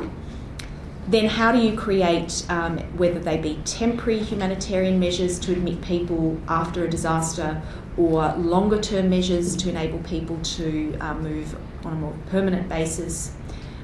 [1.09, 6.39] then how do you create, um, whether they be temporary humanitarian measures to admit people
[6.49, 7.63] after a disaster
[7.97, 11.57] or longer term measures to enable people to uh, move
[11.87, 13.33] on a more permanent basis?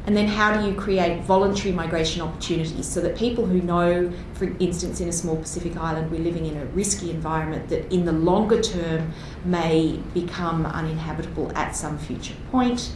[0.06, 4.54] And then how do you create voluntary migration opportunities so that people who know, for
[4.60, 8.12] instance, in a small Pacific island, we're living in a risky environment that in the
[8.12, 9.14] longer term
[9.46, 12.92] may become uninhabitable at some future point?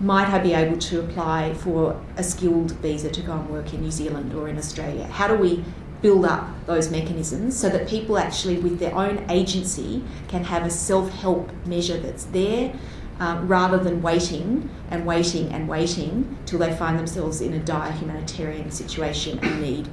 [0.00, 3.80] Might I be able to apply for a skilled visa to go and work in
[3.80, 5.06] New Zealand or in Australia?
[5.06, 5.64] How do we
[6.02, 10.70] build up those mechanisms so that people actually, with their own agency, can have a
[10.70, 12.74] self help measure that's there
[13.20, 17.92] um, rather than waiting and waiting and waiting till they find themselves in a dire
[17.92, 19.88] humanitarian situation and need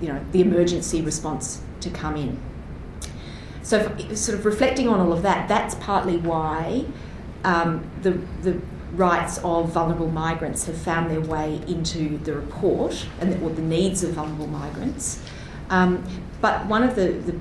[0.00, 2.40] you know, the emergency response to come in?
[3.62, 6.84] So, sort of reflecting on all of that, that's partly why
[7.44, 8.12] um, the,
[8.42, 8.60] the
[8.94, 13.62] rights of vulnerable migrants have found their way into the report and the, or the
[13.62, 15.22] needs of vulnerable migrants.
[15.70, 16.04] Um,
[16.40, 17.38] but one of the, the,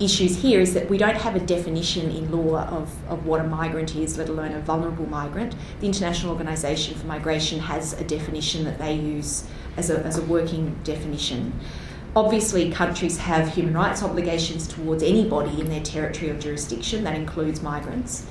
[0.00, 3.44] issues here is that we don't have a definition in law of, of what a
[3.44, 5.54] migrant is, let alone a vulnerable migrant.
[5.80, 9.46] The International Organisation for Migration has a definition that they use
[9.76, 11.52] as a, as a working definition.
[12.16, 17.62] Obviously, countries have human rights obligations towards anybody in their territory or jurisdiction, that includes
[17.62, 18.26] migrants.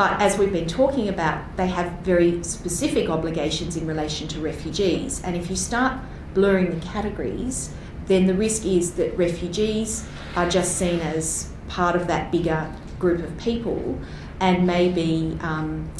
[0.00, 5.22] But as we've been talking about, they have very specific obligations in relation to refugees.
[5.22, 6.00] And if you start
[6.32, 7.74] blurring the categories,
[8.06, 13.22] then the risk is that refugees are just seen as part of that bigger group
[13.22, 14.00] of people
[14.40, 15.90] and may be, um,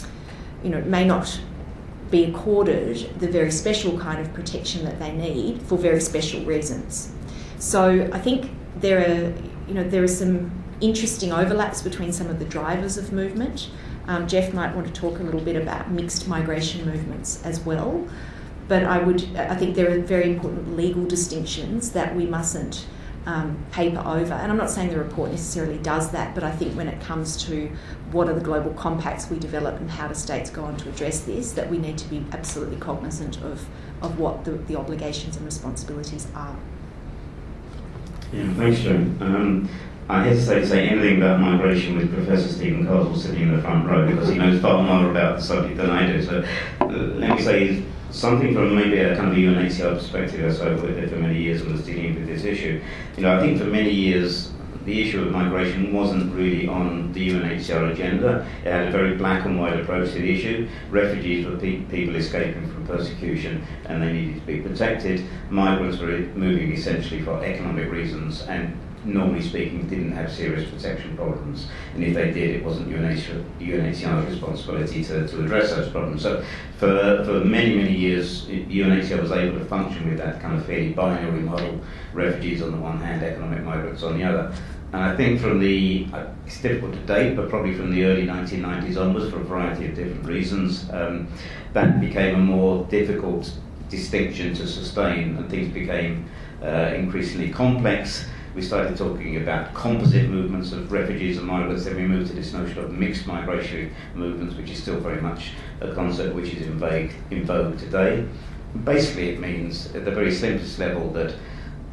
[0.64, 1.38] you know, may not
[2.10, 7.12] be accorded the very special kind of protection that they need for very special reasons.
[7.58, 9.34] So I think there are,
[9.68, 13.68] you know, there are some interesting overlaps between some of the drivers of movement.
[14.06, 18.08] Um, Jeff might want to talk a little bit about mixed migration movements as well,
[18.68, 22.86] but I would, I think there are very important legal distinctions that we mustn't
[23.26, 24.34] um, paper over.
[24.34, 27.42] And I'm not saying the report necessarily does that, but I think when it comes
[27.44, 27.70] to
[28.12, 31.20] what are the global compacts we develop and how do states go on to address
[31.20, 33.66] this, that we need to be absolutely cognizant of,
[34.02, 36.56] of what the, the obligations and responsibilities are.
[38.32, 39.18] Yeah, thanks, Joan.
[39.20, 39.68] Um,
[40.10, 43.86] I hesitate to say anything about migration with Professor Stephen Castles sitting in the front
[43.86, 46.20] row because he knows far more about the subject than I do.
[46.20, 46.44] So
[46.80, 50.96] uh, let me say something from maybe a kind of UNHCR perspective, as I've worked
[50.96, 52.82] there for many years and was dealing with this issue.
[53.16, 54.52] You know, I think for many years
[54.84, 58.44] the issue of migration wasn't really on the UNHCR agenda.
[58.64, 60.68] It had a very black and white approach to the issue.
[60.90, 65.24] Refugees were pe- people escaping from persecution and they needed to be protected.
[65.50, 71.68] Migrants were moving essentially for economic reasons and normally speaking, didn't have serious protection problems.
[71.94, 76.22] And if they did, it wasn't UNHCR's responsibility to, to address those problems.
[76.22, 76.44] So
[76.76, 80.92] for, for many, many years, UNHCR was able to function with that kind of fairly
[80.92, 81.80] binary model,
[82.12, 84.52] refugees on the one hand, economic migrants on the other.
[84.92, 86.06] And I think from the,
[86.46, 89.94] it's difficult to date, but probably from the early 1990s onwards, for a variety of
[89.94, 91.28] different reasons, um,
[91.72, 93.52] that became a more difficult
[93.88, 96.28] distinction to sustain, and things became
[96.62, 102.02] uh, increasingly complex we started talking about composite movements of refugees and migrants, then we
[102.02, 106.34] moved to this notion of mixed migratory movements, which is still very much a concept
[106.34, 108.26] which is in in vogue today.
[108.84, 111.34] Basically, it means at the very simplest level that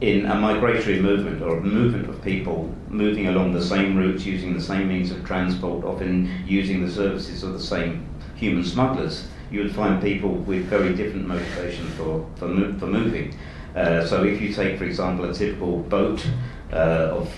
[0.01, 4.53] in a migratory movement or a movement of people moving along the same routes, using
[4.53, 8.05] the same means of transport, often using the services of the same
[8.35, 12.47] human smugglers, you would find people with very different motivations for, for,
[12.77, 13.33] for moving.
[13.77, 16.25] Uh, so if you take, for example, a typical boat
[16.73, 17.31] uh, of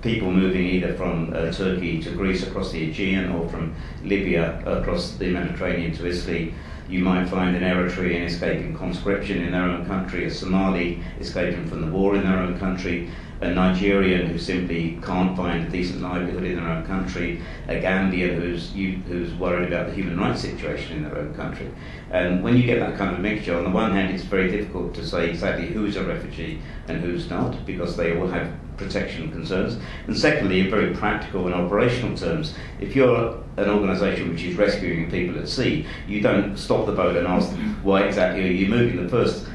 [0.00, 5.12] people moving either from uh, Turkey to Greece across the Aegean or from Libya across
[5.18, 6.54] the Mediterranean to Italy,
[6.88, 11.82] you might find an Eritrean escaping conscription in their own country, a Somali escaping from
[11.82, 13.10] the war in their own country,
[13.40, 18.34] a Nigerian who simply can't find a decent livelihood in their own country, a Gambian
[18.34, 21.70] who's, who's worried about the human rights situation in their own country.
[22.10, 24.94] And when you get that kind of mixture, on the one hand, it's very difficult
[24.94, 29.78] to say exactly who's a refugee and who's not, because they all have protection concerns.
[30.06, 35.10] And secondly, in very practical and operational terms, if you're an organisation which is rescuing
[35.10, 37.50] people at sea, you don't stop the boat and ask
[37.82, 39.02] why exactly are you moving.
[39.02, 39.46] The first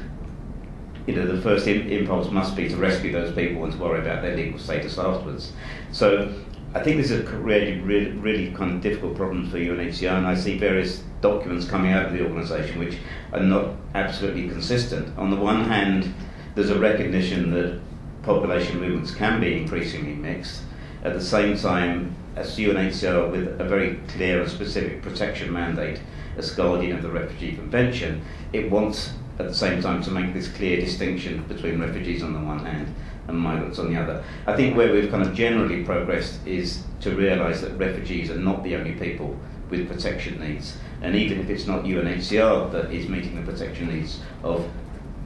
[1.06, 4.00] you know, the first Im- impulse must be to rescue those people and to worry
[4.00, 5.52] about their legal status afterwards.
[5.92, 6.32] So
[6.74, 10.26] I think this is a really, really, really kind of difficult problem for UNHCR, and
[10.26, 12.96] I see various documents coming out of the organisation which
[13.32, 15.16] are not absolutely consistent.
[15.18, 16.12] On the one hand,
[16.54, 17.80] there's a recognition that
[18.22, 20.62] population movements can be increasingly mixed.
[21.02, 26.00] At the same time, as UNHCR with a very clear and specific protection mandate
[26.36, 30.48] as guardian of the Refugee Convention, it wants at the same time to make this
[30.48, 32.94] clear distinction between refugees on the one hand
[33.26, 34.22] and migrants on the other.
[34.46, 38.62] I think where we've kind of generally progressed is to realise that refugees are not
[38.62, 39.36] the only people
[39.70, 40.76] with protection needs.
[41.02, 44.68] And even if it's not UNHCR that is meeting the protection needs of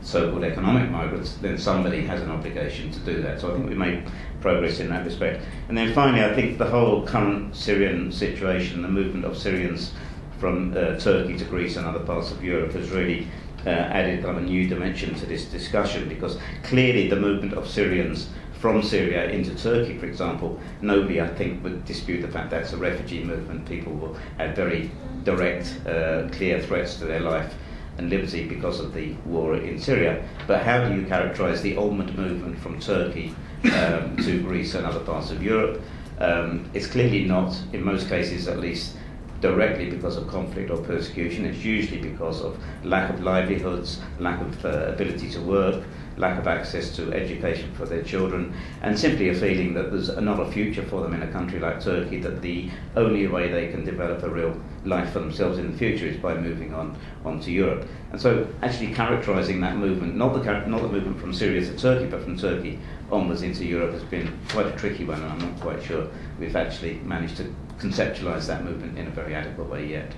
[0.00, 3.40] so-called economic migrants, then somebody has an obligation to do that.
[3.40, 4.04] So I think we made
[4.40, 5.44] progress in that respect.
[5.68, 9.92] And then finally, I think the whole current Syrian situation, the movement of Syrians
[10.38, 13.26] from uh, Turkey to Greece and other parts of Europe has really
[13.66, 18.28] uh, added a new dimension to this discussion because clearly the movement of Syrians
[18.60, 22.76] from Syria into Turkey, for example, nobody, I think, would dispute the fact that's a
[22.76, 23.68] refugee movement.
[23.68, 24.90] People will have very
[25.22, 27.54] direct, uh, clear threats to their life
[27.98, 30.24] and liberty because of the war in Syria.
[30.46, 33.34] But how do you characterize the ultimate movement from Turkey
[33.64, 35.80] um, to Greece and other parts of Europe?
[36.18, 38.96] Um, it's clearly not, in most cases at least,
[39.40, 41.44] directly because of conflict or persecution.
[41.44, 45.84] It's usually because of lack of livelihoods, lack of uh, ability to work,
[46.16, 50.40] lack of access to education for their children, and simply a feeling that there's not
[50.40, 53.84] a future for them in a country like Turkey, that the only way they can
[53.84, 57.52] develop a real life for themselves in the future is by moving on, on to
[57.52, 57.86] Europe.
[58.10, 62.06] And so actually characterising that movement, not the, not the movement from Syria to Turkey,
[62.06, 62.80] but from Turkey
[63.12, 66.08] onwards into Europe has been quite a tricky one, and I'm not quite sure
[66.40, 70.12] we've actually managed to conceptualise that movement in a very adequate way yet.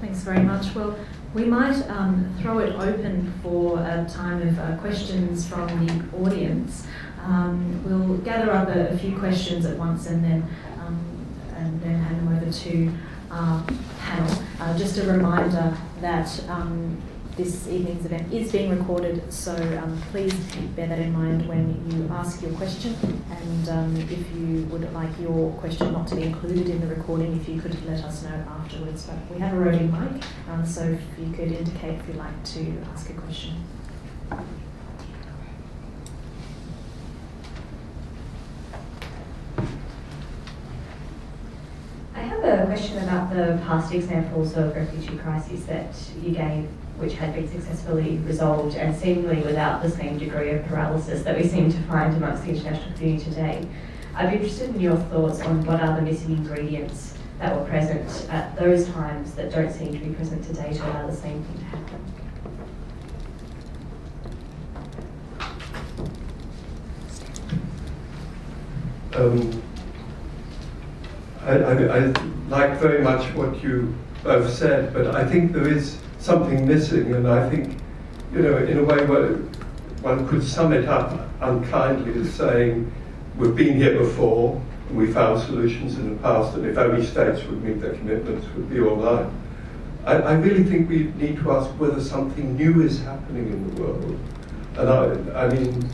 [0.00, 0.74] Thanks very much.
[0.74, 0.98] Well,
[1.32, 6.86] we might um, throw it open for a time of uh, questions from the audience.
[7.22, 10.42] Um, we'll gather up a, a, few questions at once and then
[10.80, 12.92] um, and then hand them over to
[13.30, 13.64] our
[13.98, 14.42] panel.
[14.60, 17.00] Uh, just a reminder that um,
[17.36, 20.32] this evening's event is being recorded, so um, please
[20.76, 22.94] bear that in mind when you ask your question.
[23.30, 27.36] And um, if you would like your question not to be included in the recording,
[27.36, 29.06] if you could let us know afterwards.
[29.06, 32.44] But we have a roving mic, um, so if you could indicate if you'd like
[32.44, 33.54] to ask a question.
[42.14, 46.68] I have a question about the past examples of refugee crises that you gave
[46.98, 51.46] which had been successfully resolved and seemingly without the same degree of paralysis that we
[51.46, 53.66] seem to find amongst the international community today.
[54.14, 58.28] I'd be interested in your thoughts on what are the missing ingredients that were present
[58.30, 61.58] at those times that don't seem to be present today to allow the same thing
[61.58, 62.00] to happen.
[69.16, 69.62] Um,
[71.42, 72.12] I, I, I
[72.48, 77.28] like very much what you both said, but I think there is something missing, and
[77.28, 77.76] I think,
[78.32, 79.04] you know, in a way,
[80.00, 82.90] one could sum it up unkindly as saying,
[83.36, 87.44] we've been here before, and we found solutions in the past, and if only states
[87.44, 89.26] would meet their commitments, would be all right.
[90.06, 93.82] I, I really think we need to ask whether something new is happening in the
[93.82, 94.18] world.
[94.76, 95.88] And I, I mean,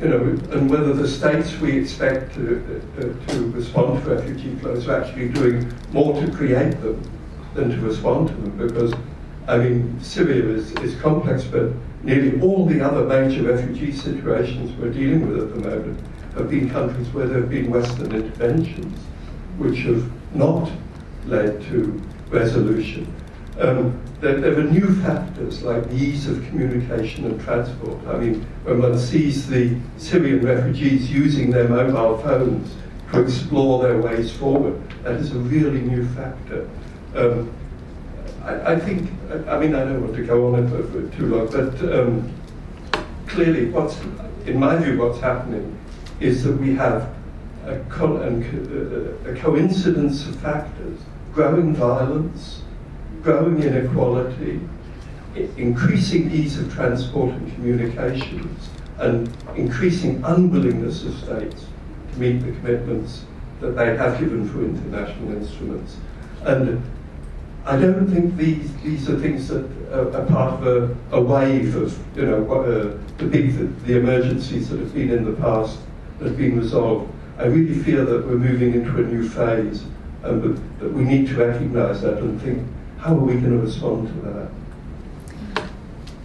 [0.00, 0.20] you know,
[0.52, 5.28] and whether the states we expect to, uh, to respond to refugee flows are actually
[5.28, 7.02] doing more to create them
[7.54, 8.92] than to respond to them, because
[9.50, 11.72] I mean, Syria is, is complex, but
[12.04, 16.00] nearly all the other major refugee situations we're dealing with at the moment
[16.36, 18.96] have been countries where there have been Western interventions,
[19.58, 20.70] which have not
[21.26, 23.12] led to resolution.
[23.58, 27.98] Um, there, there, are new factors like the ease of communication and transport.
[28.06, 32.72] I mean, when one sees the Syrian refugees using their mobile phones
[33.10, 36.70] to explore their ways forward, that is a really new factor.
[37.16, 37.52] Um,
[38.44, 39.10] I, I, think,
[39.48, 42.32] I mean, I don't want to go on it for, for too long, but um,
[43.26, 44.00] clearly, what's,
[44.46, 45.78] in my view, what's happening
[46.20, 47.14] is that we have
[47.66, 51.00] a, co a coincidence of factors
[51.32, 52.62] growing violence,
[53.22, 54.60] growing inequality,
[55.56, 61.66] increasing ease of transport and communications, and increasing unwillingness of states
[62.12, 63.24] to meet the commitments
[63.60, 65.96] that they have given for international instruments.
[66.42, 66.82] And
[67.64, 71.76] I don't think these these are things that are, are part of a, a, wave
[71.76, 75.78] of you know uh, the big the, the, emergencies that have been in the past
[76.18, 77.12] that have been resolved.
[77.38, 79.84] I really feel that we're moving into a new phase,
[80.22, 82.66] and that we need to recognise that and think
[82.98, 84.50] how are we going to respond to that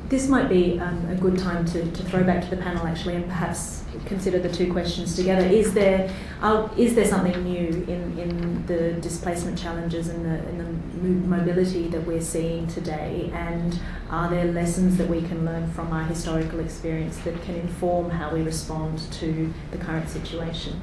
[0.09, 3.15] this might be um, a good time to, to throw back to the panel actually
[3.15, 5.45] and perhaps consider the two questions together.
[5.45, 10.57] Is there, uh, is there something new in, in the displacement challenges and the, in
[10.57, 13.31] the mobility that we're seeing today?
[13.33, 13.79] And
[14.09, 18.33] are there lessons that we can learn from our historical experience that can inform how
[18.33, 20.79] we respond to the current situation?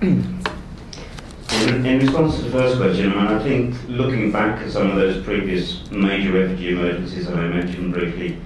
[0.00, 4.96] In, response to the first question, I, mean, I think looking back at some of
[4.96, 8.38] those previous major refugee emergencies that I mentioned briefly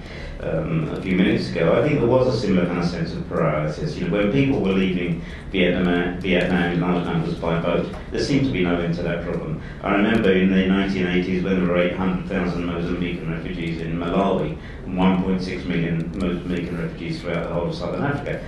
[0.45, 3.27] um, a few minutes ago, I think there was a similar kind of sense of
[3.27, 3.97] paralysis.
[3.97, 5.21] You know, when people were leaving
[5.51, 9.23] Vietnam, Vietnam in large numbers by boat, there seemed to be no end to that
[9.23, 9.61] problem.
[9.83, 15.65] I remember in the 1980s when there were 800,000 Mozambican refugees in Malawi and 1.6
[15.65, 18.43] million Mozambican refugees throughout the whole of southern Africa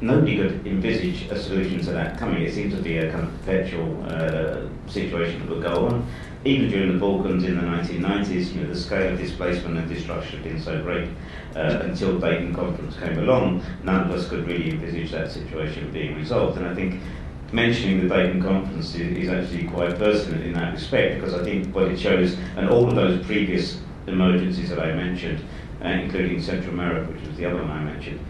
[0.00, 2.42] nobody could envisage a solution to that coming.
[2.42, 6.06] It seemed to be a kind of perpetual uh, situation that would go on.
[6.46, 10.42] Even during the Balkans in the 1990s, you know, the scale of displacement and destruction
[10.42, 11.08] had been so great
[11.56, 16.14] uh, until Dayton Conference came along, none of us could really envisage that situation being
[16.16, 16.58] resolved.
[16.58, 17.00] And I think
[17.50, 21.74] mentioning the Dayton Conference is, is actually quite pertinent in that respect because I think
[21.74, 25.42] what it shows, and all of those previous emergencies that I mentioned,
[25.82, 28.20] uh, including Central America, which was the other one I mentioned,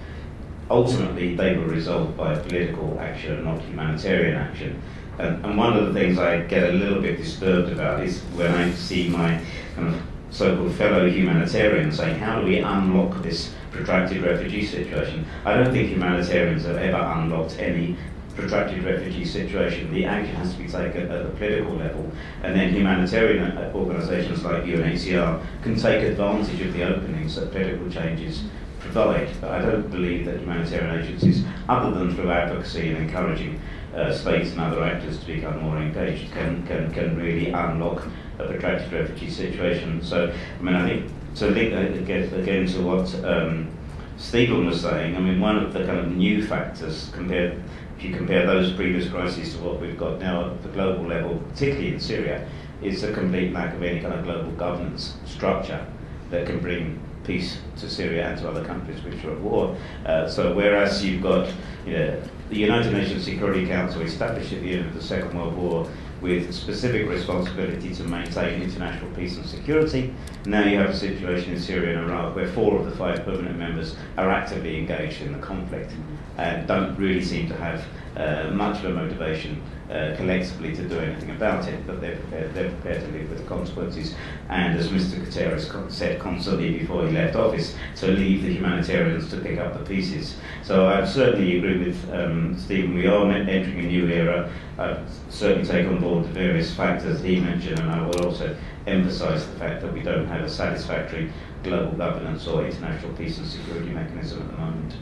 [0.70, 4.80] ultimately they were resolved by political action, not humanitarian action.
[5.18, 8.50] And, and, one of the things I get a little bit disturbed about is when
[8.50, 9.40] I see my
[9.76, 15.24] kind of so-called fellow humanitarians saying, how do we unlock this protracted refugee situation?
[15.44, 17.96] I don't think humanitarians have ever unlocked any
[18.34, 19.92] protracted refugee situation.
[19.92, 22.10] The action has to be taken at the political level,
[22.42, 27.52] and then humanitarian uh, uh, organisations like UNHCR can take advantage of the openings that
[27.52, 28.42] political changes
[28.80, 29.28] provide.
[29.40, 33.60] But I don't believe that humanitarian agencies, other than through advocacy and encouraging
[33.95, 38.07] uh, states and other actors to become more engaged, can, can, can really unlock
[38.38, 40.03] a protracted refugee situation.
[40.03, 43.70] So, I mean, I think to link again, again to what um,
[44.16, 47.62] Stephen was saying, I mean, one of the kind of new factors compared,
[47.97, 51.38] if you compare those previous crises to what we've got now at the global level,
[51.51, 52.49] particularly in Syria,
[52.82, 55.84] is a complete lack of any kind of global governance structure
[56.30, 59.76] that can bring peace to Syria and to other countries which are at war.
[60.05, 61.51] Uh, so whereas you've got
[61.86, 62.22] you know,
[62.55, 65.88] the United Nations Security Council established at the end of the Second World War
[66.20, 70.14] with specific responsibility to maintain international peace and security.
[70.46, 73.59] Now you have a situation in Syria and Iraq where four of the five permanent
[73.59, 75.90] members are actively engaged in the conflict
[76.38, 77.84] and don't really seem to have
[78.16, 79.61] uh, much of a motivation
[79.91, 83.39] uh, collectively to do anything about it, but they're prepared, they're prepared to live with
[83.39, 84.14] the consequences.
[84.49, 85.22] And as Mr.
[85.24, 89.85] Guterres said constantly before he left office, to leave the humanitarians to pick up the
[89.85, 90.37] pieces.
[90.62, 92.95] So I certainly agree with um, Stephen.
[92.95, 94.51] We are entering a new era.
[94.78, 98.57] I certainly take on board the various factors he mentioned, and I will also
[98.87, 101.30] emphasise the fact that we don't have a satisfactory
[101.62, 104.95] global governance or international peace and security mechanism at the moment.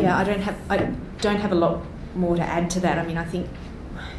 [0.00, 0.76] Yeah, I don't have I
[1.20, 1.82] don't have a lot
[2.18, 2.98] more to add to that.
[2.98, 3.48] I mean, I think,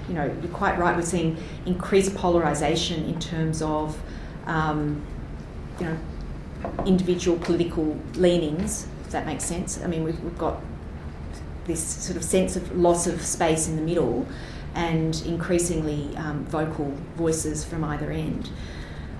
[0.07, 0.95] you know, you're quite right.
[0.95, 4.01] We're seeing increased polarisation in terms of,
[4.45, 5.05] um,
[5.79, 5.97] you know,
[6.85, 8.87] individual political leanings.
[9.05, 9.81] If that makes sense.
[9.83, 10.61] I mean, we've, we've got
[11.65, 14.27] this sort of sense of loss of space in the middle,
[14.75, 18.49] and increasingly um, vocal voices from either end.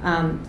[0.04, 0.44] Um,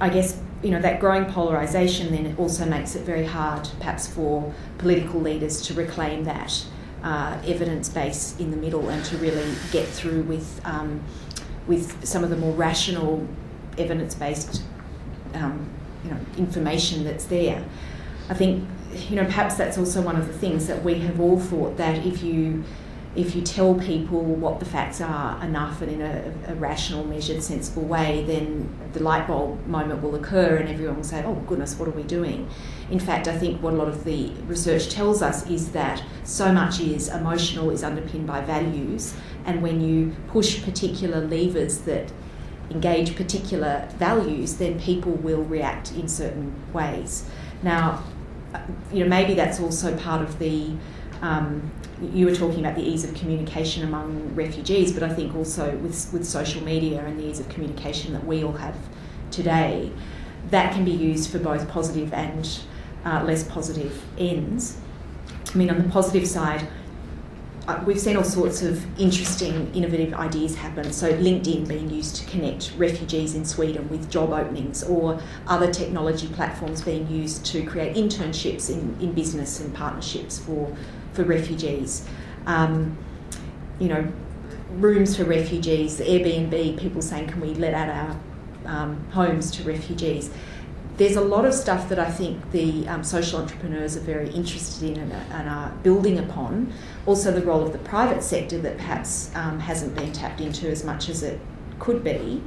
[0.00, 4.54] I guess you know that growing polarisation then also makes it very hard, perhaps, for
[4.78, 6.64] political leaders to reclaim that
[7.06, 11.00] uh, evidence base in the middle and to really get through with um,
[11.68, 13.24] with some of the more rational
[13.78, 14.62] evidence based
[15.34, 15.70] um,
[16.02, 17.64] you know information that's there.
[18.28, 18.68] I think
[19.08, 22.04] you know perhaps that's also one of the things that we have all thought that
[22.04, 22.64] if you
[23.16, 27.42] if you tell people what the facts are enough and in a, a, rational, measured,
[27.42, 31.78] sensible way, then the light bulb moment will occur and everyone will say, oh goodness,
[31.78, 32.48] what are we doing?
[32.90, 36.52] In fact, I think what a lot of the research tells us is that so
[36.52, 39.14] much is emotional, is underpinned by values,
[39.46, 42.12] and when you push particular levers that
[42.70, 47.24] engage particular values, then people will react in certain ways.
[47.62, 48.04] Now,
[48.92, 50.72] you know, maybe that's also part of the
[51.22, 51.70] um,
[52.12, 56.12] you were talking about the ease of communication among refugees, but I think also with,
[56.12, 58.76] with social media and the ease of communication that we all have
[59.30, 59.90] today,
[60.50, 62.60] that can be used for both positive and
[63.04, 64.76] uh, less positive ends.
[65.52, 66.68] I mean, on the positive side,
[67.66, 70.92] uh, we've seen all sorts of interesting, innovative ideas happen.
[70.92, 76.28] So, LinkedIn being used to connect refugees in Sweden with job openings, or other technology
[76.28, 80.76] platforms being used to create internships in, in business and partnerships for
[81.16, 82.06] for refugees.
[82.46, 82.96] Um,
[83.80, 84.12] you know,
[84.70, 90.30] rooms for refugees, Airbnb, people saying, can we let out our um, homes to refugees?
[90.98, 94.88] There's a lot of stuff that I think the um, social entrepreneurs are very interested
[94.88, 96.72] in and, and, are building upon.
[97.04, 100.84] Also, the role of the private sector that perhaps um, hasn't been tapped into as
[100.84, 101.38] much as it
[101.78, 102.42] could be.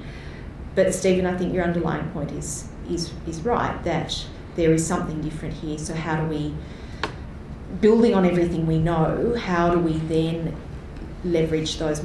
[0.73, 5.21] But Stephen, I think your underlying point is is is right that there is something
[5.21, 5.77] different here.
[5.77, 6.55] So how do we
[7.81, 10.55] building on everything we know, how do we then
[11.23, 12.03] leverage those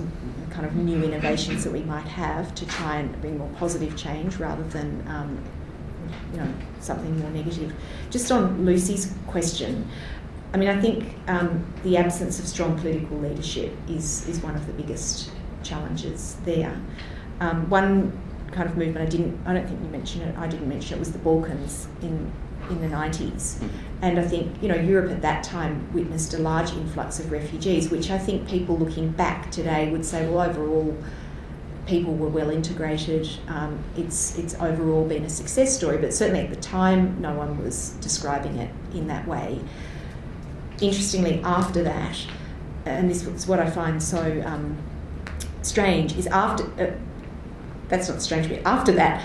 [0.50, 4.36] kind of new innovations that we might have to try and bring more positive change
[4.36, 5.42] rather than um,
[6.32, 6.48] you know
[6.80, 7.72] something more negative.
[8.10, 9.88] Just on Lucy's question,
[10.52, 14.66] I mean I think um, the absence of strong political leadership is is one of
[14.66, 15.30] the biggest
[15.62, 16.80] challenges there.
[17.40, 18.12] Um, one
[18.52, 21.00] kind of movement I didn't I don't think you mentioned it I didn't mention it
[21.00, 22.30] was the Balkans in
[22.70, 23.62] in the 90s.
[24.02, 27.90] And I think, you know, Europe at that time witnessed a large influx of refugees,
[27.90, 30.96] which I think people looking back today would say, well, overall,
[31.86, 33.28] people were well integrated.
[33.48, 37.62] Um, it's, it's overall been a success story, but certainly at the time, no one
[37.62, 39.60] was describing it in that way.
[40.80, 42.18] Interestingly, after that,
[42.84, 44.76] and this is what I find so um,
[45.62, 46.90] strange, is after, uh,
[47.88, 49.24] that's not strange, but after that,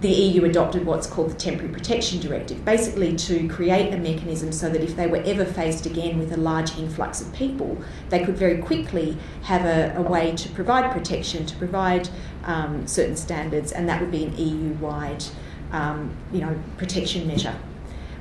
[0.00, 4.68] the EU adopted what's called the Temporary Protection Directive, basically to create a mechanism so
[4.68, 7.76] that if they were ever faced again with a large influx of people,
[8.08, 12.08] they could very quickly have a, a way to provide protection, to provide
[12.44, 15.24] um, certain standards, and that would be an EU-wide,
[15.72, 17.56] um, you know, protection measure.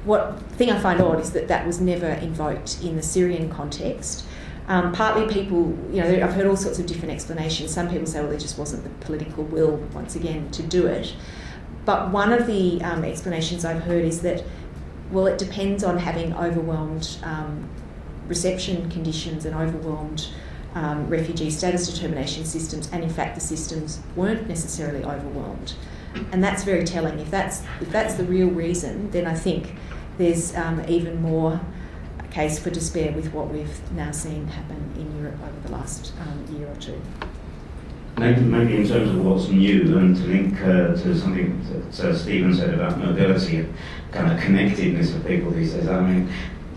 [0.04, 4.26] What thing I find odd is that that was never invoked in the Syrian context.
[4.68, 7.72] Um, partly people, you know, I've heard all sorts of different explanations.
[7.72, 11.14] Some people say, well, there just wasn't the political will, once again, to do it.
[11.88, 14.44] But one of the um, explanations I've heard is that,
[15.10, 17.70] well, it depends on having overwhelmed um,
[18.28, 20.28] reception conditions and overwhelmed
[20.76, 25.76] um, refugee status determination systems, and in fact, the systems weren't necessarily overwhelmed.
[26.34, 27.20] And that's very telling.
[27.20, 29.76] If that's if that's the real reason, then I think
[30.18, 31.62] there's um, even more
[32.32, 36.54] case for despair with what we've now seen happen in Europe over the last um,
[36.54, 37.02] year or two.
[38.20, 38.42] Maybe,
[38.76, 42.74] in terms of what's new, and to link uh, to something that uh, Stephen said
[42.74, 43.74] about mobility and
[44.12, 45.88] kind of connectedness of people these days.
[45.88, 46.28] I mean,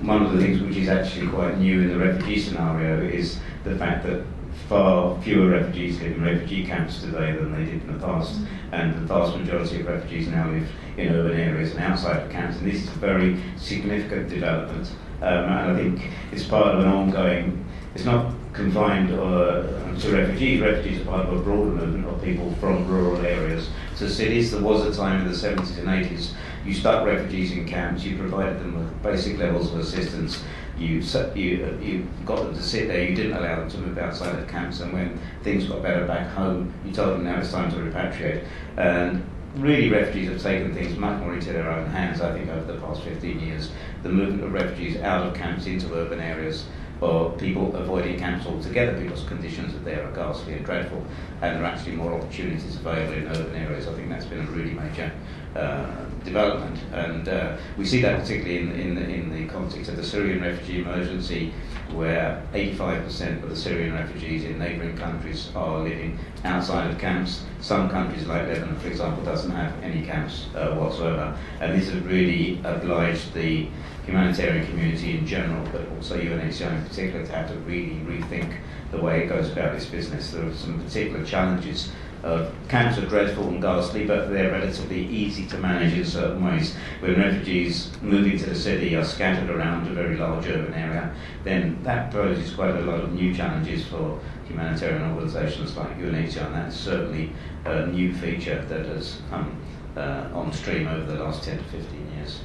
[0.03, 3.75] one of the things which is actually quite new in the refugee scenario is the
[3.77, 4.23] fact that
[4.69, 8.75] far fewer refugees live in refugee camps today than they did in the past, mm-hmm.
[8.75, 10.69] and the vast majority of refugees now live
[10.99, 14.91] in urban areas and outside of camps, and this is a very significant development.
[15.23, 17.65] Um, and I think it's part of an ongoing,
[17.95, 19.63] it's not confined uh,
[19.99, 20.61] to refugees.
[20.61, 23.69] Refugees are part of a broader movement of people from rural areas
[23.99, 24.51] to cities.
[24.51, 26.33] There was a time in the 70s and 80s
[26.65, 30.43] you stuck refugees in camps, you provided them with basic levels of assistance,
[30.79, 31.03] you,
[31.35, 34.47] you, you got them to sit there, you didn't allow them to move outside of
[34.49, 37.77] camps, and when things got better back home, you told them now it's time to
[37.77, 38.45] repatriate.
[38.77, 39.25] And
[39.57, 42.79] really refugees have taken things much more into their own hands, I think, over the
[42.79, 43.71] past 15 years.
[44.03, 46.67] The movement of refugees out of camps into urban areas
[47.01, 51.05] or people avoiding camps altogether because conditions there are ghastly and dreadful,
[51.41, 53.89] and there are actually more opportunities available in urban areas.
[53.89, 55.11] I think that's been a really major
[55.57, 55.87] uh,
[56.25, 60.05] development, and uh, we see that particularly in, in, the, in the context of the
[60.05, 61.53] Syrian refugee emergency,
[61.93, 67.45] where 85% of the Syrian refugees in neighbouring countries are living outside of camps.
[67.61, 72.03] Some countries, like Lebanon, for example, doesn't have any camps uh, whatsoever, and this has
[72.05, 73.69] really obliged the
[74.07, 78.57] humanitarian community in general, but also UNHCR in particular, to have to really rethink
[78.91, 80.31] the way it goes about this business.
[80.31, 81.93] There are some particular challenges.
[82.25, 86.75] Uh, camps are dreadful and ghastly, but they're relatively easy to manage in certain ways.
[87.01, 91.15] When refugees moving to the city are scattered around a very large urban area,
[91.45, 94.21] then that poses quite a lot of new challenges for
[94.51, 97.33] humanitarian organisations like UNHCR, and that's certainly
[97.65, 99.57] a new feature that has come
[99.97, 102.41] uh, on stream over the last 10 to 15 years.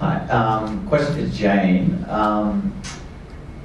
[0.00, 0.18] Hi.
[0.28, 2.04] Um, question for Jane.
[2.08, 2.72] Um,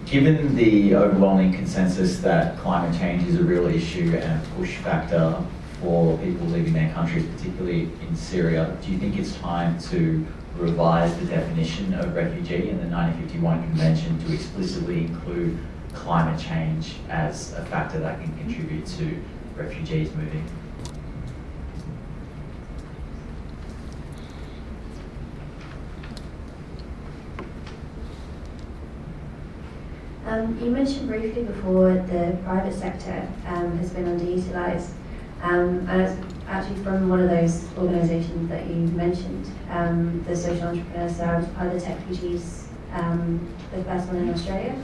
[0.06, 5.44] given the overwhelming consensus that climate change is a real issue and a push factor
[5.81, 10.26] for people leaving their countries, particularly in Syria, do you think it's time to
[10.57, 15.57] revise the definition of refugee in the 1951 Convention to explicitly include
[15.93, 19.19] climate change as a factor that can contribute to
[19.55, 20.47] refugees moving?
[30.25, 34.89] Um, you mentioned briefly before the private sector um, has been underutilised.
[35.41, 41.19] Um, and actually from one of those organisations that you mentioned, um, the social entrepreneurs.
[41.19, 44.76] Of the Tech Refugees, um, the first one in Australia.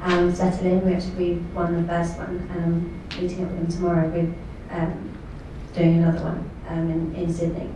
[0.00, 3.68] Um, settle in, we actually we won the first one, I'm meeting up with them
[3.68, 4.08] tomorrow.
[4.08, 4.34] We're
[4.76, 5.18] um,
[5.74, 7.70] doing another one um, in, in Sydney.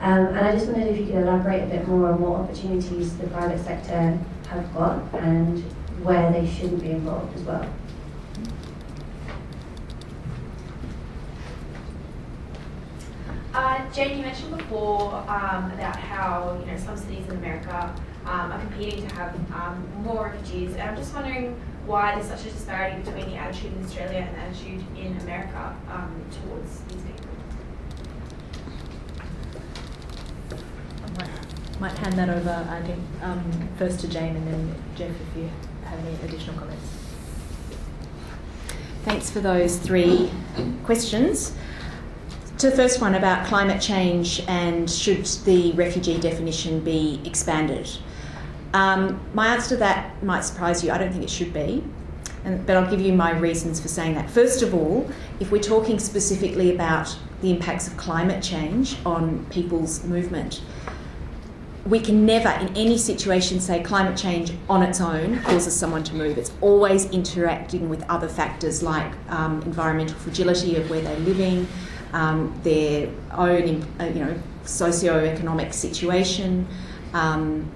[0.00, 3.16] Um, and I just wondered if you could elaborate a bit more on what opportunities
[3.18, 4.18] the private sector
[4.48, 5.62] have got and
[6.02, 7.68] where they shouldn't be involved as well.
[13.52, 17.92] Uh, Jane, you mentioned before um, about how you know some cities in America
[18.24, 22.46] um, are competing to have um, more refugees, and I'm just wondering why there's such
[22.46, 27.02] a disparity between the attitude in Australia and the attitude in America um, towards these
[27.02, 27.26] people.
[31.04, 35.10] I might, might hand that over, I think, um, first to Jane and then Jeff
[35.10, 35.50] if you
[35.86, 36.86] have any additional comments.
[39.02, 40.30] Thanks for those three
[40.84, 41.56] questions.
[42.60, 47.88] To the first one about climate change and should the refugee definition be expanded.
[48.74, 50.90] Um, my answer to that might surprise you.
[50.90, 51.82] I don't think it should be,
[52.44, 54.28] and, but I'll give you my reasons for saying that.
[54.28, 55.10] First of all,
[55.40, 60.60] if we're talking specifically about the impacts of climate change on people's movement,
[61.86, 66.14] we can never, in any situation, say climate change on its own causes someone to
[66.14, 66.36] move.
[66.36, 71.66] It's always interacting with other factors like um, environmental fragility of where they're living,
[72.12, 76.66] um, their own, uh, you know, socio-economic situation,
[77.12, 77.70] um,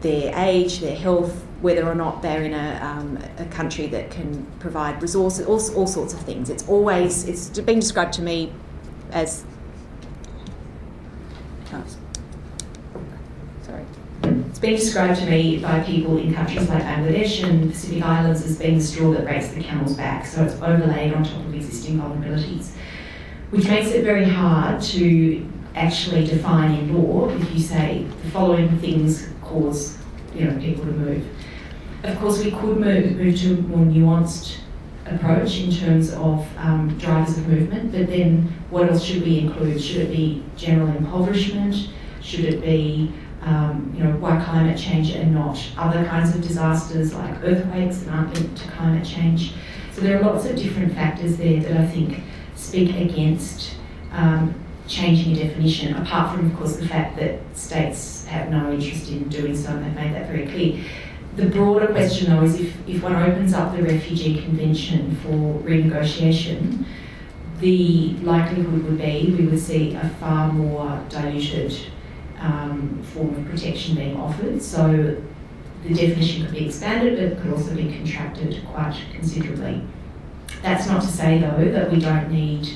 [0.00, 4.46] their age, their health, whether or not they're in a, um, a country that can
[4.60, 6.50] provide resources, all, all sorts of things.
[6.50, 8.52] It's always, it's been described to me
[9.10, 9.44] as.
[11.72, 11.84] Oh,
[13.62, 13.84] sorry.
[14.22, 18.58] It's been described to me by people in countries like Bangladesh and Pacific Islands as
[18.58, 21.98] being the straw that breaks the camel's back, so it's overlaid on top of existing
[21.98, 22.72] vulnerabilities,
[23.50, 28.78] which makes it very hard to actually define in law if you say the following
[28.78, 29.98] things cause
[30.34, 31.26] you know, people to move.
[32.02, 34.58] Of course, we could move, move to a more nuanced
[35.06, 39.82] approach in terms of um, drivers of movement, but then what else should we include?
[39.82, 41.90] Should it be general impoverishment?
[42.20, 43.12] Should it be
[43.42, 48.12] um, you know, why climate change and not other kinds of disasters like earthquakes that
[48.12, 49.52] aren't linked to climate change?
[49.92, 52.22] So there are lots of different factors there that I think
[52.66, 53.76] speak against
[54.12, 54.54] um,
[54.88, 59.28] changing a definition, apart from, of course, the fact that states have no interest in
[59.28, 60.84] doing so, and they've made that very clear.
[61.36, 66.84] The broader question, though, is if, if one opens up the Refugee Convention for renegotiation,
[67.60, 71.74] the likelihood would be we would see a far more diluted
[72.38, 74.62] um, form of protection being offered.
[74.62, 75.16] So
[75.82, 79.82] the definition could be expanded, but it could also be contracted quite considerably.
[80.66, 82.68] That's not to say, though, that we don't need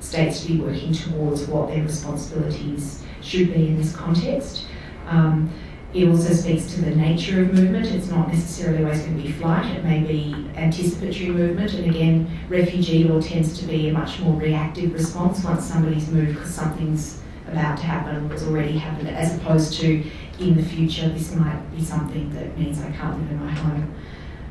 [0.00, 4.66] states to be working towards what their responsibilities should be in this context.
[5.06, 5.48] Um,
[5.94, 7.86] it also speaks to the nature of movement.
[7.86, 11.72] It's not necessarily always going to be flight, it may be anticipatory movement.
[11.74, 16.34] And again, refugee law tends to be a much more reactive response once somebody's moved
[16.34, 20.04] because something's about to happen or has already happened, as opposed to
[20.40, 23.94] in the future, this might be something that means I can't live in my home.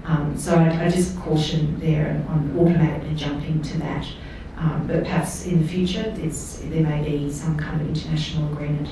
[0.05, 4.07] Um, so I, I, just caution there on automatically jumping to that.
[4.57, 8.87] Um, but perhaps in the future, there may be some kind of international agreement.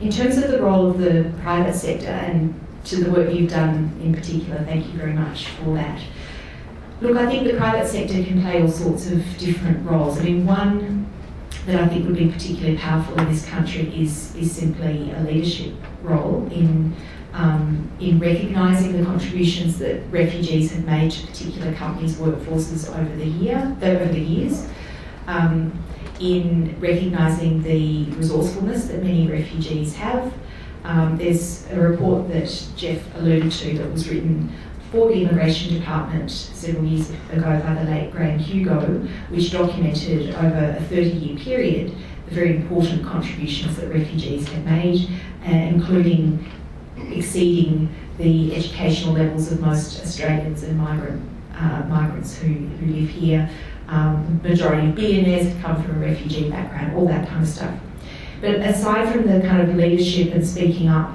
[0.00, 3.98] In terms of the role of the private sector and to the work you've done
[4.02, 6.00] in particular, thank you very much for that.
[7.00, 10.18] Look, I think the private sector can play all sorts of different roles.
[10.18, 11.06] I mean, one
[11.66, 15.74] that I think would be particularly powerful in this country is, is simply a leadership
[16.02, 16.94] role in
[17.34, 23.26] um, in recognising the contributions that refugees have made to particular companies' workforces over the
[23.26, 24.68] year, over the years,
[25.26, 25.72] um,
[26.20, 30.32] in recognising the resourcefulness that many refugees have.
[30.84, 34.52] Um, there's a report that Jeff alluded to that was written
[34.92, 38.80] for the Immigration Department several years ago by the late Graeme Hugo,
[39.30, 41.96] which documented over a 30 year period
[42.28, 45.08] the very important contributions that refugees have made,
[45.44, 46.48] uh, including
[46.96, 51.22] exceeding the educational levels of most Australians and migrant,
[51.54, 53.48] uh, migrants who, who live here.
[53.88, 57.74] Um, majority of billionaires have come from a refugee background, all that kind of stuff.
[58.40, 61.12] But aside from the kind of leadership and speaking up,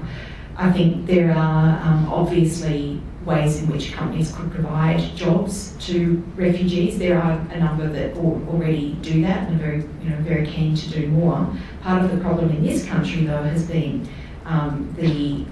[0.57, 6.97] I think there are um, obviously ways in which companies could provide jobs to refugees.
[6.97, 10.75] There are a number that already do that and are very, you know, very keen
[10.75, 11.47] to do more.
[11.81, 14.07] Part of the problem in this country, though, has been
[14.49, 15.45] um, the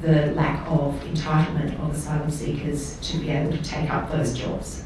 [0.00, 4.84] the lack of entitlement of asylum seekers to be able to take up those jobs.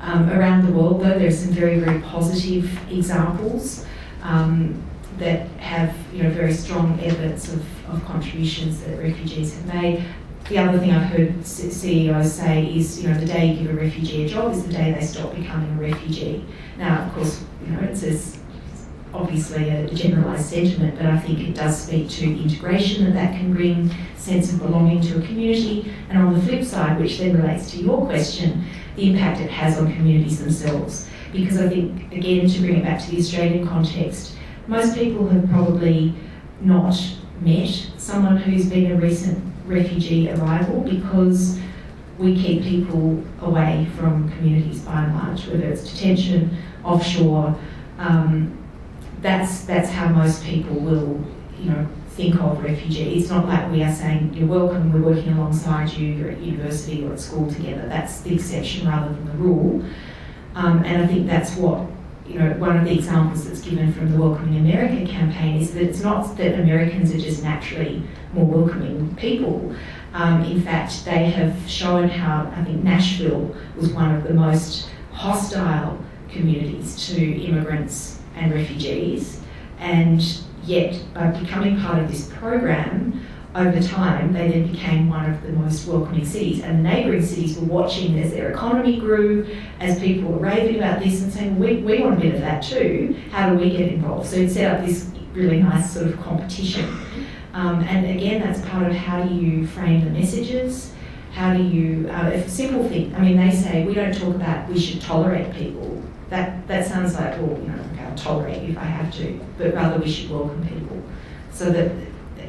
[0.00, 3.84] Um, around the world, though, there are some very, very positive examples
[4.22, 4.80] um,
[5.18, 10.04] that have you know, very strong evidence of, of contributions that refugees have made.
[10.48, 13.80] The other thing I've heard CEOs say is, you know, the day you give a
[13.80, 16.44] refugee a job is the day they stop becoming a refugee.
[16.78, 18.39] Now, of course, you know, it's as
[19.12, 23.52] obviously a generalised sentiment, but I think it does speak to integration that that can
[23.52, 27.70] bring, sense of belonging to a community, and on the flip side, which then relates
[27.72, 28.64] to your question,
[28.96, 31.08] the impact it has on communities themselves.
[31.32, 35.48] Because I think, again, to bring it back to the Australian context, most people have
[35.50, 36.14] probably
[36.60, 36.94] not
[37.40, 41.58] met someone who's been a recent refugee arrival because
[42.18, 47.56] we keep people away from communities by and large, whether it's detention, offshore,
[47.98, 48.56] um,
[49.22, 51.20] that's that's how most people will,
[51.58, 53.18] you know, think of refugee.
[53.18, 57.04] It's not like we are saying you're welcome, we're working alongside you, you're at university
[57.04, 57.86] or at school together.
[57.88, 59.84] That's the exception rather than the rule.
[60.54, 61.86] Um, and I think that's what
[62.30, 65.82] you know, one of the examples that's given from the Welcoming America campaign is that
[65.82, 69.74] it's not that Americans are just naturally more welcoming people.
[70.12, 74.88] Um, in fact, they have shown how I think Nashville was one of the most
[75.12, 75.98] hostile
[76.30, 79.40] communities to immigrants and refugees.
[79.78, 80.22] And
[80.64, 85.50] Yet, by becoming part of this program, over time, they then became one of the
[85.50, 86.62] most welcoming cities.
[86.62, 89.48] And the neighbouring cities were watching as their economy grew,
[89.80, 92.62] as people were raving about this and saying, we, we want a bit of that
[92.62, 93.16] too.
[93.32, 94.28] How do we get involved?
[94.28, 96.88] So it set up this really nice sort of competition.
[97.54, 100.92] Um, and again, that's part of how do you frame the messages?
[101.32, 104.68] How do you, uh, a simple thing, I mean, they say we don't talk about
[104.68, 106.00] we should tolerate people.
[106.28, 107.84] That, that sounds like, well, you know,
[108.20, 111.02] tolerate if I have to, but rather we should welcome people.
[111.52, 111.92] So that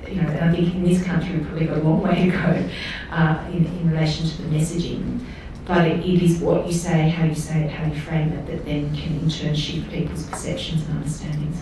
[0.08, 2.70] you know, I think in this country we've probably got a long way to go
[3.12, 5.26] uh, in, in relation to the messaging.
[5.66, 8.48] But it, it is what you say, how you say it, how you frame it,
[8.48, 11.62] that then can in turn shift people's perceptions and understandings.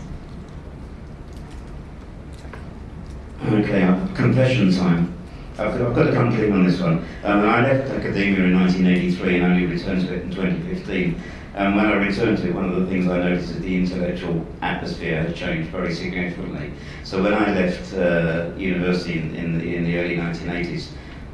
[3.46, 5.14] Okay, uh, confession time.
[5.58, 7.06] I've got, I've got a complete on this one.
[7.24, 11.22] Um, I left academia in 1983 and only returned to it in 2015.
[11.56, 14.46] And when I returned to it, one of the things I noticed is the intellectual
[14.62, 16.72] atmosphere had changed very significantly.
[17.04, 20.90] So when I left uh, university in, in, the, in the early 1980s,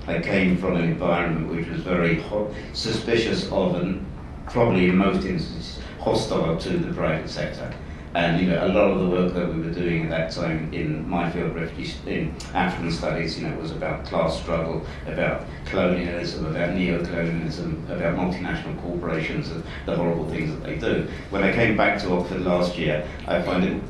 [0.07, 4.05] I came from an environment which was very ho- suspicious of and
[4.47, 7.73] probably in most instances hostile to the private sector.
[8.15, 10.73] And you know, a lot of the work that we were doing at that time
[10.73, 15.43] in my field, of refugee in African studies, you know, was about class struggle, about
[15.65, 21.09] colonialism, about neo-colonialism, about multinational corporations and the horrible things that they do.
[21.29, 23.81] When I came back to Oxford last year, I found a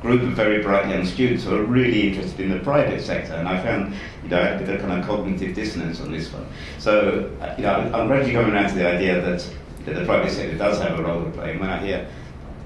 [0.00, 3.48] group of very bright young students who are really interested in the private sector, and
[3.48, 6.46] I found, you know, a bit of kind of cognitive dissonance on this one.
[6.78, 9.48] So, uh, you know, I'm gradually coming around to the idea that,
[9.86, 11.50] that the private sector does have a role to play.
[11.50, 12.08] And when I hear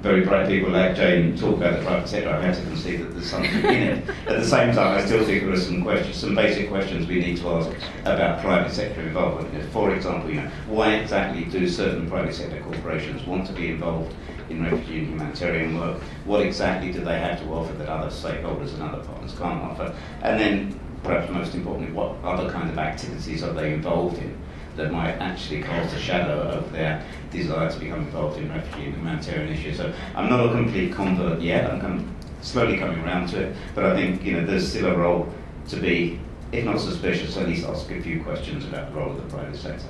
[0.07, 3.13] very bright people like Jane talk about the private sector, I have to concede that
[3.13, 4.09] there's something in it.
[4.29, 7.19] At the same time, I still think there are some questions, some basic questions we
[7.19, 7.71] need to ask
[8.03, 9.73] about private sector involvement.
[9.73, 14.15] For example, you know, why exactly do certain private sector corporations want to be involved
[14.49, 16.01] in refugee and humanitarian work?
[16.25, 19.93] What exactly do they have to offer that other stakeholders and other partners can't offer?
[20.23, 24.41] And then, perhaps most importantly, what other kind of activities are they involved in?
[24.77, 28.95] That might actually cast a shadow of their desire to become involved in refugee and
[28.95, 29.79] humanitarian issues.
[29.79, 31.71] So I'm not a complete convert yet.
[31.71, 34.87] I'm kind of slowly coming around to it, but I think you know there's still
[34.87, 35.29] a role
[35.69, 36.21] to be,
[36.53, 39.57] if not suspicious, at least ask a few questions about the role of the private
[39.57, 39.89] sector.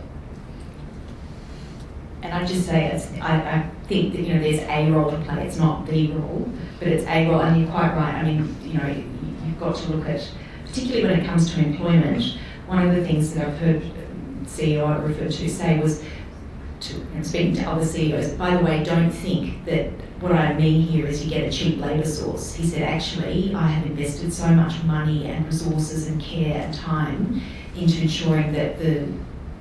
[2.22, 5.18] And I just say, it's, I, I think that you know there's a role to
[5.18, 5.46] play.
[5.46, 8.14] It's not the role, but it's a role, and you're quite right.
[8.14, 8.86] I mean, you know,
[9.44, 10.28] you've got to look at,
[10.64, 12.38] particularly when it comes to employment.
[12.66, 13.80] One of the things that I've heard
[14.56, 16.02] CEO I referred to say was
[16.80, 20.82] to know, speaking to other CEOs, by the way, don't think that what I mean
[20.82, 22.54] here is you get a cheap labour source.
[22.54, 27.40] He said, actually, I have invested so much money and resources and care and time
[27.76, 29.08] into ensuring that the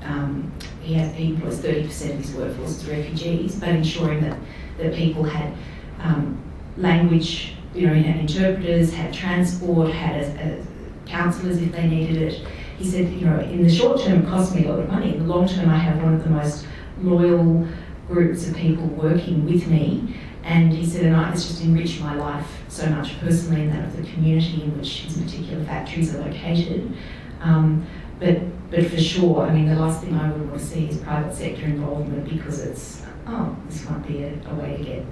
[0.03, 0.51] um,
[0.81, 4.37] he, has, he employs 30% of his workforce as refugees, but ensuring that,
[4.77, 5.51] that people had
[5.99, 6.39] um,
[6.77, 10.65] language, you know, had interpreters, had transport, had a, a
[11.07, 12.45] counsellors if they needed it
[12.77, 15.15] he said, you know, in the short term it costs me a lot of money.
[15.15, 16.67] In the long term I have one of the most
[17.01, 17.67] loyal
[18.07, 20.15] groups of people working with me.
[20.43, 23.85] And he said, and I, it's just enriched my life so much personally and that
[23.85, 26.95] of the community in which his particular factories are located.
[27.41, 27.87] Um,
[28.19, 28.39] but,
[28.69, 31.33] but for sure, I mean, the last thing I would want to see is private
[31.33, 35.05] sector involvement because it's, oh, this might be a, a way to get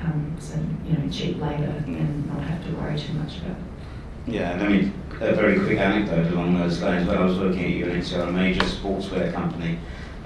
[0.00, 3.56] um, some, you know, cheap labour and not have to worry too much about
[4.26, 7.06] yeah, and I mean, a very quick anecdote along those lines.
[7.08, 9.78] When I was working at UNHCR, a major sportswear company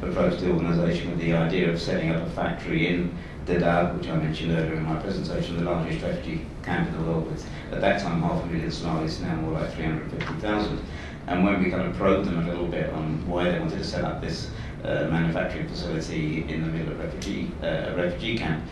[0.03, 3.17] approached the organisation with the idea of setting up a factory in
[3.47, 7.31] Dadaab, which I mentioned earlier in my presentation, the largest refugee camp in the world
[7.31, 10.81] with, at that time, half a million Somalis, now more like 350,000.
[11.29, 13.85] And when we kind of probed them a little bit on why they wanted to
[13.85, 14.51] set up this
[14.85, 18.63] uh, manufacturing facility in the middle of refugee, uh, a refugee camp,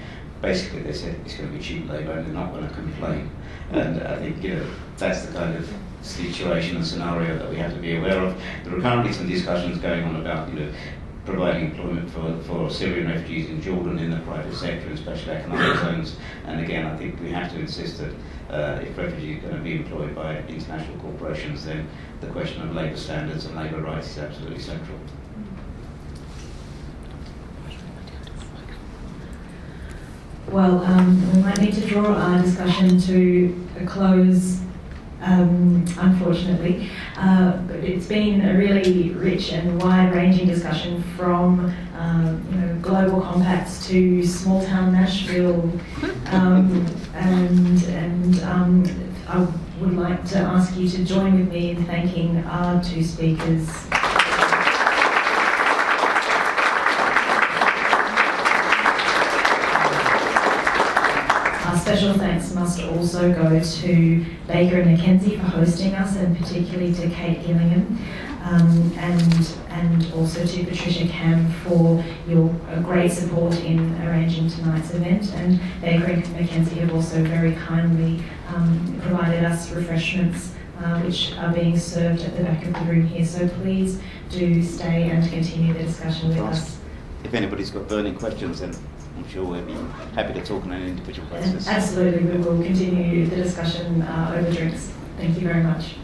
[0.42, 3.30] basically they said it's going to be cheap labour and they're not going to complain.
[3.70, 5.68] And I think you know that's the kind of
[6.02, 8.40] situation and scenario that we have to be aware of.
[8.64, 10.72] There are currently some discussions going on about you know
[11.24, 15.78] providing employment for, for Syrian refugees in Jordan in the private sector in special economic
[15.80, 16.16] zones.
[16.46, 18.14] And again, I think we have to insist that
[18.50, 21.88] uh, if refugees are going to be employed by international corporations, then
[22.20, 24.98] the question of labour standards and labour rights is absolutely central.
[30.48, 34.60] Well, um, we might need to draw our discussion to a close,
[35.24, 36.90] um, unfortunately.
[37.16, 43.86] Uh, it's been a really rich and wide-ranging discussion from um, you know, global compacts
[43.88, 45.72] to small-town Nashville,
[46.26, 49.46] um, and and um, I
[49.80, 53.68] would like to ask you to join with me in thanking our two speakers.
[61.84, 62.14] special
[62.44, 67.44] thanks must also go to Baker and McKenzie for hosting us, and particularly to Kate
[67.46, 67.98] Gillingham,
[68.42, 74.92] um, and and also to Patricia Cam for your uh, great support in arranging tonight's
[74.92, 75.32] event.
[75.34, 80.52] And Baker and McKenzie have also very kindly um, provided us refreshments.
[80.76, 83.24] Uh, which are being served at the back of the room here.
[83.24, 86.80] So please do stay and continue the discussion with us.
[87.22, 88.74] If anybody's got burning questions, then
[89.24, 89.72] I'm sure we'll be
[90.14, 91.66] happy to talk on an individual And basis.
[91.68, 94.92] absolutely, we will continue the discussion uh, over drinks.
[95.16, 95.94] Thank you very much.